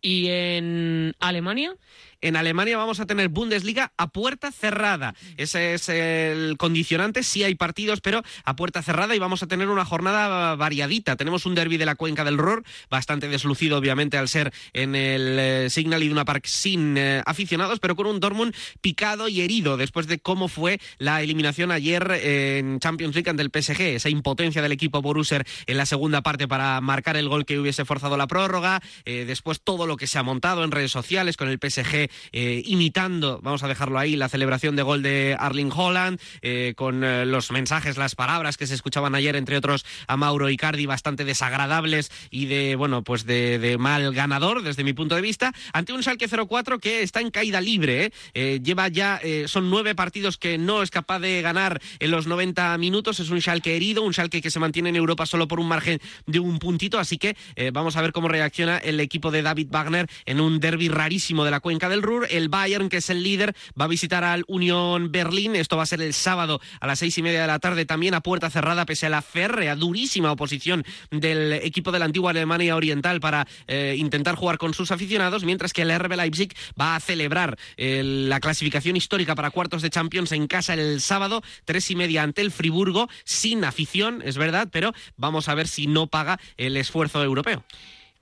¿Y 0.00 0.28
en 0.28 1.14
Alemania? 1.20 1.76
En 2.22 2.36
Alemania 2.36 2.76
vamos 2.76 3.00
a 3.00 3.06
tener 3.06 3.28
Bundesliga 3.28 3.92
a 3.96 4.08
puerta 4.08 4.52
cerrada. 4.52 5.14
Ese 5.36 5.74
es 5.74 5.88
el 5.88 6.56
condicionante. 6.56 7.22
Sí 7.24 7.42
hay 7.42 7.56
partidos, 7.56 8.00
pero 8.00 8.22
a 8.44 8.56
puerta 8.56 8.80
cerrada 8.80 9.14
y 9.14 9.18
vamos 9.18 9.42
a 9.42 9.48
tener 9.48 9.68
una 9.68 9.84
jornada 9.84 10.54
variadita. 10.54 11.16
Tenemos 11.16 11.46
un 11.46 11.54
derby 11.54 11.76
de 11.76 11.86
la 11.86 11.96
cuenca 11.96 12.24
del 12.24 12.38
Ruhr, 12.38 12.62
bastante 12.88 13.28
deslucido 13.28 13.76
obviamente 13.76 14.18
al 14.18 14.28
ser 14.28 14.52
en 14.72 14.94
el 14.94 15.38
eh, 15.38 15.66
Signal 15.68 16.02
Iduna 16.02 16.24
Park 16.24 16.46
sin 16.46 16.96
eh, 16.96 17.22
aficionados, 17.26 17.80
pero 17.80 17.96
con 17.96 18.06
un 18.06 18.20
Dortmund 18.20 18.54
picado 18.80 19.28
y 19.28 19.40
herido 19.40 19.76
después 19.76 20.06
de 20.06 20.20
cómo 20.20 20.46
fue 20.46 20.80
la 20.98 21.22
eliminación 21.22 21.72
ayer 21.72 22.08
eh, 22.12 22.58
en 22.58 22.78
Champions 22.78 23.14
League 23.14 23.30
ante 23.30 23.42
el 23.42 23.50
PSG. 23.50 23.80
Esa 23.80 24.08
impotencia 24.08 24.62
del 24.62 24.72
equipo 24.72 25.02
Borusser 25.02 25.44
en 25.66 25.76
la 25.76 25.86
segunda 25.86 26.22
parte 26.22 26.46
para 26.46 26.80
marcar 26.80 27.16
el 27.16 27.28
gol 27.28 27.44
que 27.44 27.58
hubiese 27.58 27.84
forzado 27.84 28.16
la 28.16 28.28
prórroga. 28.28 28.80
Eh, 29.04 29.24
después 29.26 29.60
todo 29.60 29.86
lo 29.86 29.96
que 29.96 30.06
se 30.06 30.18
ha 30.18 30.22
montado 30.22 30.62
en 30.62 30.70
redes 30.70 30.92
sociales 30.92 31.36
con 31.36 31.48
el 31.48 31.58
PSG 31.58 32.11
eh, 32.32 32.62
imitando, 32.66 33.40
vamos 33.42 33.62
a 33.62 33.68
dejarlo 33.68 33.98
ahí, 33.98 34.16
la 34.16 34.28
celebración 34.28 34.76
de 34.76 34.82
gol 34.82 35.02
de 35.02 35.36
Arling 35.38 35.70
Holland, 35.74 36.20
eh, 36.42 36.74
con 36.76 37.04
eh, 37.04 37.26
los 37.26 37.50
mensajes, 37.50 37.96
las 37.96 38.14
palabras 38.14 38.56
que 38.56 38.66
se 38.66 38.74
escuchaban 38.74 39.14
ayer, 39.14 39.36
entre 39.36 39.56
otros, 39.56 39.84
a 40.06 40.16
Mauro 40.16 40.50
Icardi, 40.50 40.86
bastante 40.86 41.24
desagradables 41.24 42.10
y 42.30 42.46
de, 42.46 42.76
bueno, 42.76 43.02
pues 43.02 43.24
de, 43.24 43.76
mal 43.78 44.12
ganador, 44.12 44.62
desde 44.62 44.84
mi 44.84 44.92
punto 44.92 45.14
de 45.14 45.20
vista, 45.20 45.52
ante 45.72 45.92
un 45.92 46.02
Schalke 46.02 46.28
04 46.28 46.78
que 46.78 47.02
está 47.02 47.20
en 47.20 47.30
caída 47.30 47.60
libre. 47.60 48.12
lleva 48.34 48.88
ya, 48.88 49.20
son 49.46 49.70
nueve 49.70 49.94
partidos 49.94 50.36
que 50.36 50.58
no 50.58 50.82
es 50.82 50.90
capaz 50.90 51.20
de 51.20 51.42
ganar 51.42 51.80
en 52.00 52.10
los 52.10 52.26
90 52.26 52.76
minutos. 52.78 53.20
Es 53.20 53.30
un 53.30 53.40
Schalke 53.40 53.76
herido, 53.76 54.02
un 54.02 54.12
Schalke 54.12 54.42
que 54.42 54.50
se 54.50 54.60
mantiene 54.60 54.90
en 54.90 54.96
Europa 54.96 55.26
solo 55.26 55.48
por 55.48 55.60
un 55.60 55.68
margen 55.68 56.00
de 56.26 56.40
un 56.40 56.58
puntito. 56.58 56.98
Así 56.98 57.18
que 57.18 57.36
vamos 57.72 57.96
a 57.96 58.02
ver 58.02 58.12
cómo 58.12 58.28
reacciona 58.28 58.78
el 58.78 59.00
equipo 59.00 59.30
de 59.30 59.42
David 59.42 59.68
Wagner 59.70 60.08
en 60.26 60.40
un 60.40 60.60
derby 60.60 60.88
rarísimo 60.88 61.44
de 61.44 61.50
la 61.50 61.60
cuenca 61.60 61.88
del 61.88 62.01
Ruhr. 62.02 62.26
El 62.30 62.48
Bayern, 62.48 62.88
que 62.88 62.98
es 62.98 63.10
el 63.10 63.22
líder, 63.22 63.54
va 63.80 63.86
a 63.86 63.88
visitar 63.88 64.24
al 64.24 64.44
Unión 64.48 65.12
Berlín. 65.12 65.56
Esto 65.56 65.76
va 65.76 65.84
a 65.84 65.86
ser 65.86 66.02
el 66.02 66.14
sábado 66.14 66.60
a 66.80 66.86
las 66.86 66.98
seis 66.98 67.16
y 67.18 67.22
media 67.22 67.40
de 67.40 67.46
la 67.46 67.58
tarde, 67.58 67.84
también 67.84 68.14
a 68.14 68.20
puerta 68.20 68.50
cerrada, 68.50 68.86
pese 68.86 69.06
a 69.06 69.10
la 69.10 69.22
férrea, 69.22 69.76
durísima 69.76 70.32
oposición 70.32 70.84
del 71.10 71.52
equipo 71.52 71.92
de 71.92 71.98
la 71.98 72.04
antigua 72.04 72.30
Alemania 72.30 72.76
Oriental 72.76 73.20
para 73.20 73.46
eh, 73.66 73.94
intentar 73.98 74.34
jugar 74.34 74.58
con 74.58 74.74
sus 74.74 74.90
aficionados, 74.90 75.44
mientras 75.44 75.72
que 75.72 75.82
el 75.82 75.98
RB 75.98 76.16
Leipzig 76.16 76.54
va 76.80 76.96
a 76.96 77.00
celebrar 77.00 77.58
eh, 77.76 78.02
la 78.04 78.40
clasificación 78.40 78.96
histórica 78.96 79.34
para 79.34 79.50
cuartos 79.50 79.82
de 79.82 79.90
Champions 79.90 80.32
en 80.32 80.46
casa 80.46 80.74
el 80.74 81.00
sábado, 81.00 81.42
tres 81.64 81.90
y 81.90 81.96
media 81.96 82.22
ante 82.22 82.42
el 82.42 82.50
Friburgo, 82.50 83.08
sin 83.24 83.64
afición, 83.64 84.22
es 84.24 84.36
verdad, 84.36 84.68
pero 84.70 84.92
vamos 85.16 85.48
a 85.48 85.54
ver 85.54 85.68
si 85.68 85.86
no 85.86 86.06
paga 86.06 86.38
el 86.56 86.76
esfuerzo 86.76 87.22
europeo. 87.22 87.64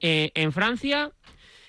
Eh, 0.02 0.32
en 0.34 0.52
Francia, 0.52 1.12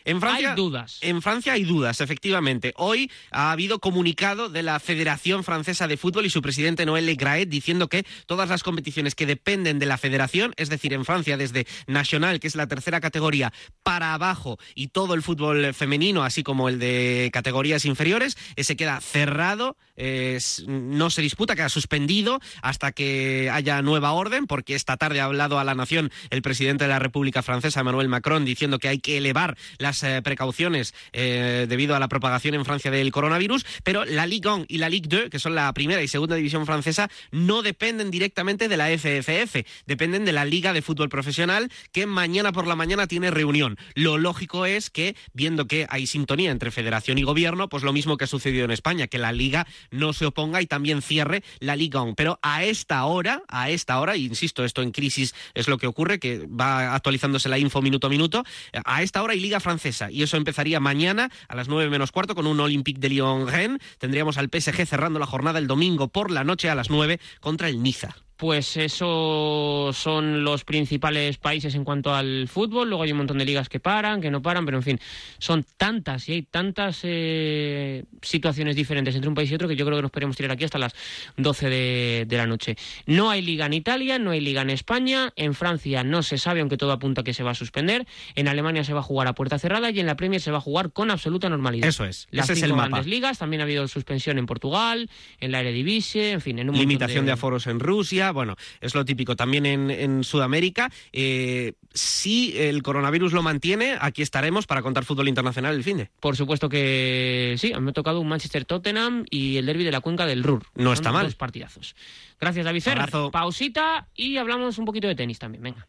En 0.05 0.20
Francia 0.20 0.50
Hay 0.51 0.55
dudas. 0.55 0.98
En 1.01 1.22
Francia 1.22 1.53
hay 1.53 1.63
dudas, 1.63 2.01
efectivamente. 2.01 2.74
Hoy 2.77 3.12
ha 3.31 3.51
habido 3.51 3.79
comunicado 3.79 4.50
de 4.50 4.63
la 4.63 4.79
Federación 4.79 5.43
Francesa 5.43 5.88
de 5.88 5.98
Fútbol 5.98 6.25
y 6.25 6.29
su 6.29 6.41
presidente 6.41 6.86
Noël 6.86 7.05
Le 7.05 7.15
Graët 7.15 7.50
diciendo 7.50 7.88
que 7.88 8.05
todas 8.25 8.50
las 8.50 8.63
competiciones 8.63 9.15
que 9.15 9.25
dependen 9.25 9.79
de 9.79 9.86
la 9.86 9.98
federación, 9.98 10.53
es 10.58 10.70
decir, 10.70 10.93
en 10.93 11.05
Francia 11.05 11.38
desde 11.38 11.67
Nacional, 11.88 12.39
que 12.39 12.48
es 12.48 12.55
la 12.55 12.67
tercera 12.67 13.01
categoría, 13.01 13.53
para 13.84 14.13
abajo 14.13 14.58
y 14.75 14.88
todo 14.88 15.13
el 15.13 15.22
fútbol 15.22 15.74
femenino, 15.74 16.24
así 16.24 16.43
como 16.43 16.70
el 16.70 16.79
de 16.79 17.29
categorías 17.34 17.86
inferiores, 17.86 18.38
ese 18.55 18.75
queda 18.75 19.00
cerrado, 19.01 19.77
eh, 19.96 20.39
no 20.67 21.10
se 21.10 21.22
disputa, 21.22 21.55
queda 21.55 21.70
suspendido 21.70 22.39
hasta 22.62 22.91
que 22.91 23.50
haya 23.51 23.81
nueva 23.81 24.13
orden, 24.13 24.48
porque 24.48 24.75
esta 24.75 24.98
tarde 24.98 25.22
ha 25.22 25.25
hablado 25.25 25.60
a 25.60 25.63
la 25.63 25.75
Nación 25.75 26.12
el 26.29 26.41
presidente 26.41 26.86
de 26.86 26.89
la 26.89 27.00
República 27.00 27.43
Francesa, 27.43 27.81
Emmanuel 27.81 28.10
Macron, 28.10 28.46
diciendo 28.46 28.79
que 28.79 28.88
hay 28.88 29.00
que 29.00 29.17
elevar 29.17 29.58
eh, 30.03 30.21
precauciones 30.24 30.93
eh, 31.13 31.65
debido 31.67 31.95
a 31.95 32.00
la 32.00 32.07
propagación 32.07 32.55
en 32.55 32.65
Francia 32.65 32.91
del 32.91 33.12
coronavirus, 33.12 33.65
pero 33.83 34.05
la 34.05 34.25
Ligue 34.25 34.50
1 34.50 34.65
y 34.67 34.77
la 34.77 34.89
Ligue 34.89 35.07
2, 35.10 35.29
que 35.29 35.39
son 35.39 35.55
la 35.55 35.71
primera 35.74 36.01
y 36.01 36.07
segunda 36.07 36.36
división 36.36 36.65
francesa, 36.65 37.10
no 37.31 37.62
dependen 37.62 38.10
directamente 38.10 38.67
de 38.67 38.77
la 38.77 38.88
FFF, 38.88 39.65
dependen 39.86 40.25
de 40.25 40.31
la 40.31 40.45
Liga 40.45 40.74
de 40.74 40.81
Fútbol 40.81 41.10
Profesional, 41.10 41.69
que 41.91 42.05
mañana 42.05 42.51
por 42.51 42.67
la 42.67 42.75
mañana 42.75 43.07
tiene 43.07 43.31
reunión. 43.31 43.77
Lo 43.95 44.17
lógico 44.17 44.65
es 44.65 44.89
que, 44.89 45.15
viendo 45.33 45.67
que 45.67 45.86
hay 45.89 46.07
sintonía 46.07 46.51
entre 46.51 46.71
federación 46.71 47.17
y 47.17 47.24
gobierno, 47.24 47.67
pues 47.67 47.83
lo 47.83 47.93
mismo 47.93 48.17
que 48.17 48.24
ha 48.24 48.27
sucedido 48.27 48.65
en 48.65 48.71
España, 48.71 49.07
que 49.07 49.17
la 49.17 49.31
Liga 49.31 49.67
no 49.89 50.13
se 50.13 50.25
oponga 50.25 50.62
y 50.62 50.67
también 50.67 51.01
cierre 51.01 51.43
la 51.60 51.75
Ligue 51.75 51.98
1. 51.98 52.15
Pero 52.15 52.39
a 52.41 52.63
esta 52.63 53.03
hora, 53.05 53.43
a 53.48 53.69
esta 53.69 54.00
hora, 54.00 54.15
insisto, 54.15 54.63
esto 54.63 54.81
en 54.81 54.91
crisis 54.91 55.36
es 55.53 55.67
lo 55.67 55.77
que 55.77 55.88
ocurre, 55.88 56.19
que 56.19 56.48
va 56.48 56.95
actualizándose 56.95 57.50
la 57.50 57.57
info 57.57 57.81
minuto 57.81 58.07
a 58.07 58.10
minuto, 58.10 58.43
a 58.86 59.03
esta 59.03 59.21
hora 59.21 59.33
hay 59.33 59.39
Liga 59.39 59.60
Francesa 59.60 59.81
y 60.12 60.24
eso 60.24 60.38
empezaría 60.38 60.80
mañana 60.80 61.30
a 61.48 61.56
las 61.56 61.68
9 61.68 61.90
menos 61.90 62.12
cuarto 62.12 62.36
con 62.36 62.48
un 62.48 62.60
Olympique 62.60 63.00
de 63.00 63.10
Lyon-Rennes. 63.10 63.80
Tendríamos 63.98 64.38
al 64.38 64.50
PSG 64.50 64.86
cerrando 64.86 65.20
la 65.20 65.26
jornada 65.26 65.60
el 65.60 65.68
domingo 65.68 66.08
por 66.08 66.32
la 66.32 66.44
noche 66.44 66.70
a 66.70 66.76
las 66.76 66.90
9 66.90 67.20
contra 67.40 67.70
el 67.70 67.82
Niza. 67.82 68.16
Pues 68.41 68.75
esos 68.75 69.95
son 69.95 70.43
los 70.43 70.63
principales 70.63 71.38
países 71.38 71.75
en 71.75 71.83
cuanto 71.83 72.12
al 72.15 72.48
fútbol. 72.48 72.89
Luego 72.89 73.03
hay 73.03 73.12
un 73.12 73.19
montón 73.19 73.38
de 73.38 73.45
ligas 73.45 73.69
que 73.69 73.79
paran, 73.79 74.19
que 74.19 74.31
no 74.31 74.41
paran, 74.41 74.65
pero 74.65 74.77
en 74.77 74.83
fin, 74.83 75.00
son 75.38 75.63
tantas 75.77 76.27
y 76.27 76.33
hay 76.33 76.41
tantas 76.41 77.01
eh, 77.03 78.03
situaciones 78.24 78.75
diferentes 78.75 79.13
entre 79.13 79.29
un 79.29 79.36
país 79.36 79.51
y 79.51 79.53
otro 79.53 79.67
que 79.67 79.75
yo 79.75 79.86
creo 79.86 80.00
que 80.00 80.01
nos 80.01 80.10
podríamos 80.10 80.36
tirar 80.36 80.53
aquí 80.53 80.63
hasta 80.63 80.79
las 80.79 80.95
12 81.38 81.69
de, 81.69 82.25
de 82.27 82.38
la 82.38 82.48
noche. 82.48 82.77
No 83.05 83.29
hay 83.29 83.43
liga 83.43 83.67
en 83.67 83.74
Italia, 83.74 84.17
no 84.17 84.31
hay 84.31 84.41
liga 84.41 84.63
en 84.63 84.71
España, 84.71 85.31
en 85.36 85.53
Francia 85.53 86.03
no 86.03 86.24
se 86.24 86.39
sabe, 86.39 86.62
aunque 86.62 86.77
todo 86.77 86.93
apunta 86.93 87.21
que 87.21 87.36
se 87.36 87.43
va 87.43 87.51
a 87.51 87.53
suspender, 87.53 88.07
en 88.33 88.48
Alemania 88.48 88.83
se 88.83 88.93
va 88.93 89.01
a 89.01 89.03
jugar 89.03 89.27
a 89.27 89.36
puerta 89.36 89.60
cerrada 89.60 89.91
y 89.91 90.00
en 90.00 90.07
la 90.07 90.15
Premier 90.15 90.41
se 90.41 90.50
va 90.50 90.57
a 90.57 90.62
jugar 90.62 90.91
con 90.93 91.12
absoluta 91.12 91.48
normalidad. 91.48 91.88
Eso 91.88 92.05
es, 92.05 92.27
Las 92.31 92.45
ese 92.45 92.53
es 92.53 92.60
cinco 92.62 92.71
el 92.71 92.77
mapa. 92.77 92.89
grandes 92.89 93.05
ligas, 93.05 93.38
también 93.38 93.62
ha 93.62 93.65
habido 93.65 93.88
suspensión 93.88 94.39
en 94.39 94.48
Portugal, 94.48 95.12
en 95.39 95.51
la 95.51 95.60
Eredivisie, 95.60 96.31
en 96.31 96.41
fin, 96.41 96.57
en 96.57 96.71
un 96.71 96.75
Limitación 96.75 97.27
de... 97.27 97.33
aforos 97.33 97.67
en 97.67 97.79
Rusia, 97.79 98.31
bueno, 98.32 98.56
es 98.80 98.96
lo 98.96 99.06
típico. 99.06 99.36
También 99.36 99.66
en, 99.66 99.92
en 99.92 100.24
Sudamérica, 100.24 100.92
eh, 101.12 101.74
si 101.94 102.58
el 102.58 102.84
coronavirus 102.84 103.34
lo 103.34 103.42
mantiene, 103.42 103.98
aquí 104.00 104.22
estaremos 104.22 104.68
para 104.68 104.82
contar 104.82 105.06
fútbol 105.06 105.28
internacional 105.28 105.76
el 105.76 105.84
fin 105.84 105.98
de. 105.98 106.10
Por 106.20 106.36
supuesto 106.36 106.70
que 106.70 107.56
sí, 107.58 107.74
me 107.80 107.92
ha 107.92 107.94
tocado 107.94 108.20
un 108.20 108.28
Manchester 108.28 108.66
Tottenham 108.66 109.26
y 109.30 109.58
el 109.58 109.66
derby 109.66 109.84
de 109.84 109.92
la 109.92 110.02
cuenca 110.02 110.26
del 110.26 110.44
Ruhr. 110.44 110.64
No 110.76 110.86
Son 110.86 110.94
está 110.94 111.12
mal. 111.12 111.26
Dos 111.26 111.36
partidazos. 111.36 111.96
Gracias, 112.40 112.66
David 112.66 112.82
Ferrer. 112.82 113.00
Abrazo. 113.00 113.32
Pausita 113.32 114.08
y 114.16 114.38
hablamos 114.38 114.78
un 114.78 114.86
poquito 114.86 115.08
de 115.08 115.16
tenis 115.16 115.40
también. 115.40 115.64
Venga. 115.64 115.86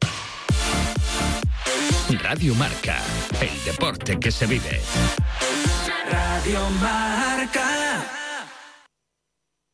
Radio 2.23 2.55
Marca, 2.55 3.03
el 3.41 3.65
deporte 3.65 4.21
que 4.21 4.31
se 4.31 4.47
vive. 4.47 4.81
Radio 6.11 6.61
Marca. 6.81 8.22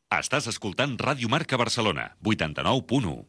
Estàs 0.09 0.47
escoltant 0.49 0.95
Ràdio 0.97 1.29
Marca 1.29 1.55
Barcelona, 1.55 2.15
89.1. 2.25 3.27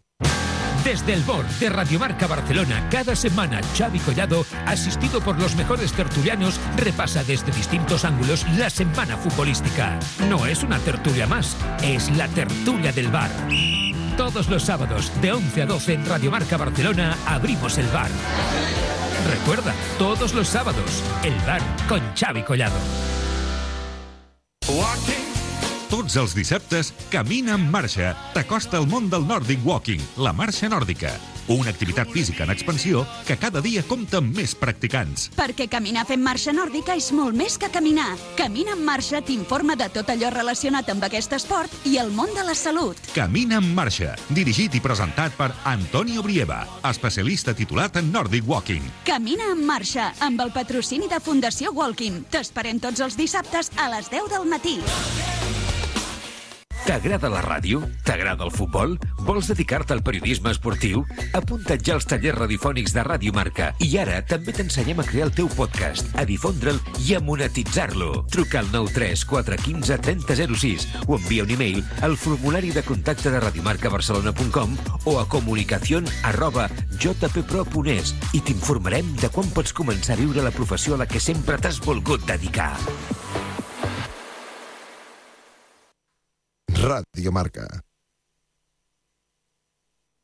Desde 0.82 1.12
el 1.12 1.22
board 1.24 1.46
de 1.58 1.68
Radio 1.68 1.98
Marca 1.98 2.26
Barcelona, 2.26 2.88
cada 2.88 3.14
semana 3.14 3.60
Xavi 3.76 3.98
Collado, 3.98 4.46
asistido 4.64 5.20
por 5.20 5.38
los 5.38 5.54
mejores 5.56 5.92
tertulianos, 5.92 6.58
repasa 6.78 7.22
desde 7.22 7.52
distintos 7.52 8.06
ángulos 8.06 8.46
la 8.56 8.70
semana 8.70 9.18
futbolística. 9.18 9.98
No 10.30 10.46
es 10.46 10.62
una 10.62 10.78
tertulia 10.78 11.26
más, 11.26 11.54
es 11.82 12.08
la 12.16 12.28
tertulia 12.28 12.92
del 12.92 13.08
bar. 13.08 13.30
Todos 14.16 14.48
los 14.48 14.62
sábados, 14.62 15.12
de 15.20 15.32
11 15.32 15.62
a 15.62 15.66
12 15.66 15.92
en 15.92 16.06
Radio 16.06 16.30
Marca 16.30 16.56
Barcelona, 16.56 17.14
abrimos 17.26 17.76
el 17.76 17.88
bar. 17.88 18.10
Recuerda, 19.28 19.74
todos 19.98 20.32
los 20.32 20.48
sábados, 20.48 21.04
el 21.22 21.34
bar 21.46 21.60
con 21.88 22.00
Xavi 22.16 22.42
Collado. 22.42 22.78
Tots 25.90 26.14
els 26.20 26.36
dissabtes, 26.38 26.92
Camina 27.10 27.56
en 27.58 27.64
marxa. 27.66 28.12
T'acosta 28.30 28.78
al 28.78 28.84
món 28.86 29.08
del 29.10 29.24
Nordic 29.26 29.64
Walking, 29.66 29.98
la 30.22 30.30
marxa 30.32 30.68
nòrdica. 30.70 31.10
Una 31.50 31.72
activitat 31.72 32.06
física 32.14 32.44
en 32.44 32.52
expansió 32.54 33.00
que 33.26 33.34
cada 33.36 33.58
dia 33.60 33.82
compta 33.82 34.20
amb 34.20 34.36
més 34.38 34.52
practicants. 34.54 35.24
Perquè 35.34 35.66
caminar 35.66 36.04
fent 36.06 36.22
marxa 36.22 36.54
nòrdica 36.54 36.94
és 36.94 37.08
molt 37.10 37.34
més 37.34 37.58
que 37.58 37.72
caminar. 37.74 38.12
Camina 38.38 38.76
en 38.76 38.84
marxa 38.86 39.18
t'informa 39.18 39.74
de 39.74 39.88
tot 39.90 40.12
allò 40.14 40.30
relacionat 40.30 40.92
amb 40.94 41.08
aquest 41.08 41.34
esport 41.40 41.74
i 41.90 41.96
el 41.98 42.14
món 42.14 42.30
de 42.38 42.46
la 42.46 42.54
salut. 42.54 42.94
Camina 43.16 43.58
en 43.58 43.74
marxa, 43.74 44.14
dirigit 44.30 44.78
i 44.78 44.84
presentat 44.84 45.34
per 45.34 45.50
Antonio 45.72 46.22
Brieva, 46.22 46.60
especialista 46.86 47.50
titulat 47.50 47.98
en 47.98 48.12
Nordic 48.14 48.46
Walking. 48.46 48.86
Camina 49.10 49.50
en 49.56 49.66
marxa, 49.66 50.12
amb 50.22 50.46
el 50.46 50.54
patrocini 50.54 51.10
de 51.10 51.18
Fundació 51.18 51.74
Walking. 51.74 52.28
T'esperem 52.30 52.78
tots 52.78 53.02
els 53.02 53.18
dissabtes 53.18 53.74
a 53.74 53.90
les 53.96 54.06
10 54.14 54.30
del 54.36 54.46
matí. 54.46 54.78
T'agrada 56.90 57.28
la 57.30 57.38
ràdio? 57.44 57.84
T'agrada 58.02 58.42
el 58.42 58.50
futbol? 58.50 58.96
Vols 59.22 59.46
dedicar-te 59.46 59.94
al 59.94 60.00
periodisme 60.02 60.50
esportiu? 60.50 61.04
Apunta't 61.38 61.84
ja 61.86 61.94
als 61.94 62.08
tallers 62.10 62.34
radiofònics 62.34 62.96
de 62.96 63.04
Ràdio 63.06 63.30
Marca 63.36 63.68
i 63.86 63.92
ara 64.02 64.16
també 64.26 64.50
t'ensenyem 64.56 64.98
a 64.98 65.04
crear 65.06 65.28
el 65.28 65.32
teu 65.36 65.46
podcast, 65.54 66.10
a 66.18 66.24
difondre'l 66.26 66.80
i 67.06 67.14
a 67.14 67.20
monetitzar-lo. 67.22 68.24
Truca 68.34 68.58
al 68.64 68.72
93 68.72 69.22
415 69.22 70.00
3006 70.02 70.88
o 71.06 71.14
envia 71.14 71.46
un 71.46 71.54
e-mail 71.54 71.78
al 72.02 72.18
formulari 72.18 72.74
de 72.74 72.82
contacte 72.82 73.30
de 73.30 73.38
radiomarcabarcelona.com 73.46 74.74
o 75.04 75.20
a 75.20 75.28
comunicación 75.30 76.10
arroba 76.24 76.66
jppro.es 76.98 78.16
i 78.34 78.42
t'informarem 78.42 79.14
de 79.22 79.30
quan 79.30 79.46
pots 79.54 79.70
començar 79.70 80.18
a 80.18 80.22
viure 80.24 80.42
la 80.42 80.50
professió 80.58 80.98
a 80.98 81.04
la 81.04 81.06
que 81.06 81.22
sempre 81.22 81.62
t'has 81.62 81.78
volgut 81.86 82.26
dedicar. 82.26 82.74
Radio 86.80 87.30
Marca. 87.30 87.84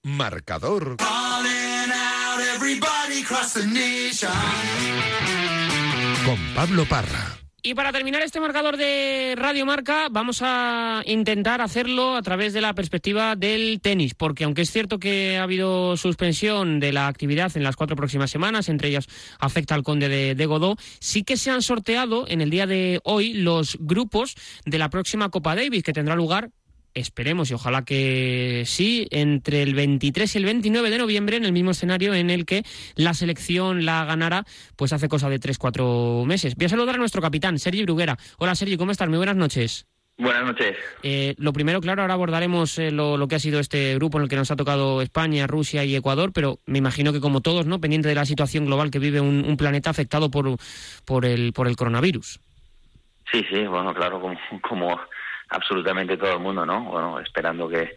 Marcador. 0.04 0.96
Con 6.24 6.54
Pablo 6.54 6.86
Parra. 6.88 7.45
Y 7.62 7.74
para 7.74 7.90
terminar 7.90 8.22
este 8.22 8.38
marcador 8.38 8.76
de 8.76 9.34
Radio 9.36 9.66
Marca, 9.66 10.06
vamos 10.10 10.40
a 10.42 11.02
intentar 11.04 11.60
hacerlo 11.60 12.14
a 12.14 12.22
través 12.22 12.52
de 12.52 12.60
la 12.60 12.74
perspectiva 12.74 13.34
del 13.34 13.80
tenis, 13.80 14.14
porque 14.14 14.44
aunque 14.44 14.62
es 14.62 14.70
cierto 14.70 14.98
que 14.98 15.36
ha 15.38 15.42
habido 15.42 15.96
suspensión 15.96 16.78
de 16.78 16.92
la 16.92 17.08
actividad 17.08 17.56
en 17.56 17.64
las 17.64 17.74
cuatro 17.74 17.96
próximas 17.96 18.30
semanas, 18.30 18.68
entre 18.68 18.88
ellas 18.90 19.08
afecta 19.40 19.74
al 19.74 19.82
Conde 19.82 20.08
de, 20.08 20.34
de 20.36 20.46
Godó, 20.46 20.76
sí 21.00 21.24
que 21.24 21.36
se 21.36 21.50
han 21.50 21.62
sorteado 21.62 22.26
en 22.28 22.40
el 22.40 22.50
día 22.50 22.66
de 22.66 23.00
hoy 23.02 23.32
los 23.32 23.78
grupos 23.80 24.36
de 24.64 24.78
la 24.78 24.90
próxima 24.90 25.30
Copa 25.30 25.56
Davis, 25.56 25.82
que 25.82 25.92
tendrá 25.92 26.14
lugar 26.14 26.50
esperemos 26.96 27.50
y 27.50 27.54
ojalá 27.54 27.84
que 27.84 28.64
sí, 28.66 29.06
entre 29.10 29.62
el 29.62 29.74
23 29.74 30.34
y 30.34 30.38
el 30.38 30.44
29 30.44 30.90
de 30.90 30.98
noviembre 30.98 31.36
en 31.36 31.44
el 31.44 31.52
mismo 31.52 31.70
escenario 31.70 32.14
en 32.14 32.30
el 32.30 32.46
que 32.46 32.64
la 32.94 33.14
selección 33.14 33.84
la 33.84 34.04
ganará, 34.04 34.44
pues 34.76 34.92
hace 34.92 35.08
cosa 35.08 35.28
de 35.28 35.38
3-4 35.38 36.24
meses. 36.24 36.56
Voy 36.56 36.66
a 36.66 36.70
saludar 36.70 36.96
a 36.96 36.98
nuestro 36.98 37.22
capitán, 37.22 37.58
Sergi 37.58 37.82
Bruguera. 37.82 38.16
Hola 38.38 38.54
Sergi, 38.54 38.76
¿cómo 38.76 38.92
estás? 38.92 39.08
Muy 39.08 39.18
buenas 39.18 39.36
noches. 39.36 39.86
Buenas 40.18 40.46
noches. 40.46 40.74
Eh, 41.02 41.34
lo 41.36 41.52
primero, 41.52 41.82
claro, 41.82 42.00
ahora 42.00 42.14
abordaremos 42.14 42.78
eh, 42.78 42.90
lo, 42.90 43.18
lo, 43.18 43.28
que 43.28 43.34
ha 43.34 43.38
sido 43.38 43.60
este 43.60 43.94
grupo 43.96 44.16
en 44.16 44.24
el 44.24 44.30
que 44.30 44.36
nos 44.36 44.50
ha 44.50 44.56
tocado 44.56 45.02
España, 45.02 45.46
Rusia 45.46 45.84
y 45.84 45.94
Ecuador, 45.94 46.32
pero 46.32 46.58
me 46.64 46.78
imagino 46.78 47.12
que 47.12 47.20
como 47.20 47.42
todos, 47.42 47.66
¿no? 47.66 47.82
Pendiente 47.82 48.08
de 48.08 48.14
la 48.14 48.24
situación 48.24 48.64
global 48.64 48.90
que 48.90 48.98
vive 48.98 49.20
un, 49.20 49.44
un 49.46 49.56
planeta 49.58 49.90
afectado 49.90 50.30
por, 50.30 50.56
por, 51.04 51.26
el, 51.26 51.52
por 51.52 51.68
el 51.68 51.76
coronavirus. 51.76 52.40
Sí, 53.30 53.44
sí, 53.50 53.66
bueno, 53.66 53.92
claro, 53.92 54.20
como, 54.20 54.38
como 54.62 54.98
absolutamente 55.48 56.16
todo 56.16 56.34
el 56.34 56.40
mundo, 56.40 56.66
¿no? 56.66 56.84
Bueno, 56.84 57.20
esperando 57.20 57.68
que, 57.68 57.96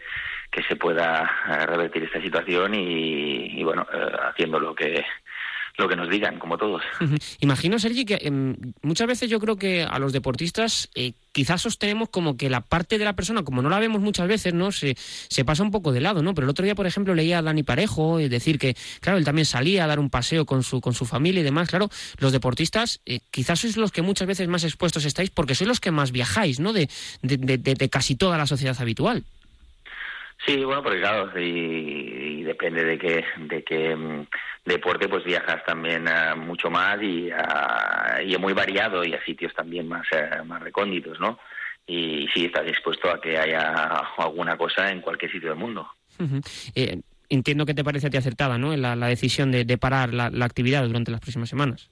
que 0.52 0.64
se 0.64 0.76
pueda 0.76 1.30
eh, 1.48 1.66
revertir 1.66 2.04
esta 2.04 2.22
situación 2.22 2.74
y, 2.76 3.60
y 3.60 3.64
bueno, 3.64 3.88
eh, 3.94 4.12
haciendo 4.30 4.60
lo 4.60 4.76
que 4.76 5.06
lo 5.80 5.90
que 5.90 5.96
nos 5.96 6.10
digan, 6.10 6.38
como 6.40 6.58
todos. 6.58 6.84
Imagino, 7.40 7.80
Sergi, 7.80 8.06
que 8.06 8.20
eh, 8.22 8.32
muchas 8.82 9.08
veces 9.08 9.30
yo 9.30 9.40
creo 9.40 9.56
que 9.56 9.84
a 9.84 9.98
los 10.00 10.14
deportistas 10.14 10.90
eh, 10.96 11.14
quizás 11.32 11.62
sostenemos 11.62 12.10
como 12.10 12.38
que 12.38 12.50
la 12.50 12.62
parte 12.62 12.98
de 12.98 13.06
la 13.06 13.14
persona, 13.14 13.44
como 13.44 13.62
no 13.62 13.70
la 13.70 13.80
vemos 13.80 14.02
muchas 14.02 14.28
veces, 14.28 14.54
¿no? 14.54 14.72
Se, 14.72 14.96
se 14.96 15.46
pasa 15.46 15.64
un 15.64 15.72
poco 15.72 15.92
de 15.92 16.02
lado, 16.02 16.22
¿no? 16.22 16.34
Pero 16.34 16.46
el 16.46 16.50
otro 16.52 16.66
día, 16.66 16.76
por 16.76 16.86
ejemplo, 16.86 17.16
leía 17.16 17.40
a 17.40 17.42
Dani 17.42 17.64
Parejo 17.64 18.20
y 18.20 18.30
decir 18.30 18.60
que, 18.60 18.76
claro, 19.00 19.18
él 19.18 19.26
también 19.26 19.46
salía 19.46 19.86
a 19.86 19.88
dar 19.88 20.00
un 20.00 20.10
paseo 20.10 20.46
con 20.46 20.64
su, 20.64 20.82
con 20.82 20.94
su 20.94 21.06
familia 21.06 21.42
y 21.42 21.44
demás. 21.44 21.70
Claro, 21.70 21.90
los 22.20 22.32
deportistas 22.32 23.02
eh, 23.06 23.22
quizás 23.32 23.60
sois 23.60 23.78
los 23.78 23.92
que 23.92 24.02
muchas 24.02 24.28
veces 24.28 24.48
más 24.48 24.64
expuestos 24.64 25.06
estáis 25.06 25.30
porque 25.30 25.56
sois 25.56 25.68
los 25.68 25.80
que 25.80 25.92
más 25.92 26.12
viajáis, 26.12 26.60
¿no? 26.60 26.74
De, 26.74 26.90
de, 27.22 27.38
de, 27.38 27.58
de 27.58 27.90
casi 27.90 28.16
toda 28.16 28.38
la 28.38 28.46
sociedad 28.46 28.76
habitual. 28.80 29.24
Sí, 30.46 30.56
bueno, 30.64 30.82
porque 30.82 31.00
claro, 31.00 31.38
y, 31.38 32.40
y 32.40 32.44
depende 32.44 32.84
de 32.84 32.98
qué, 32.98 33.26
de 33.38 33.64
qué 33.64 33.96
mm, 33.96 34.26
deporte, 34.66 35.08
pues 35.08 35.24
viajas 35.24 35.64
también 35.66 36.06
uh, 36.08 36.38
mucho 36.38 36.70
más 36.70 37.02
y, 37.02 37.32
uh, 37.32 38.22
y 38.26 38.38
muy 38.38 38.54
variado 38.54 39.04
y 39.04 39.14
a 39.14 39.24
sitios 39.24 39.54
también 39.54 39.88
más, 39.88 40.06
uh, 40.12 40.46
más 40.46 40.62
recónditos, 40.62 41.20
¿no? 41.20 41.40
Y 41.88 42.28
sí, 42.34 42.46
estás 42.46 42.66
dispuesto 42.66 43.10
a 43.10 43.20
que 43.20 43.38
haya 43.38 43.74
alguna 44.18 44.56
cosa 44.58 44.92
en 44.92 45.02
cualquier 45.02 45.32
sitio 45.32 45.50
del 45.50 45.58
mundo. 45.58 45.90
-huh. 46.20 46.72
eh, 46.76 47.02
entiendo 47.30 47.66
que 47.66 47.74
te 47.74 47.84
parece 47.84 48.08
a 48.08 48.10
ti 48.10 48.18
acertada, 48.18 48.58
¿no? 48.58 48.76
La, 48.76 48.96
la 48.96 49.08
decisión 49.08 49.52
de, 49.52 49.66
de 49.66 49.78
parar 49.78 50.14
la, 50.14 50.30
la, 50.30 50.46
actividad 50.46 50.84
durante 50.84 51.12
las 51.12 51.22
próximas 51.22 51.50
semanas. 51.50 51.90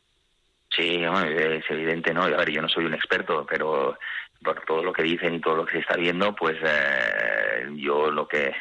Sí, 0.76 1.02
es 1.02 1.64
evidente, 1.70 2.14
¿no? 2.14 2.24
A 2.24 2.30
ver, 2.30 2.52
yo 2.52 2.62
no 2.62 2.70
soy 2.70 2.86
un 2.86 2.94
experto, 2.94 3.46
pero 3.50 3.98
por 4.44 4.64
todo 4.66 4.84
lo 4.84 4.94
que 4.94 5.04
dicen 5.04 5.36
y 5.36 5.42
todo 5.42 5.56
lo 5.56 5.66
que 5.66 5.74
se 5.74 5.80
está 5.80 5.96
viendo, 5.96 6.36
pues 6.36 6.58
eh, 6.64 7.68
yo 7.76 8.12
lo 8.12 8.28
que 8.28 8.54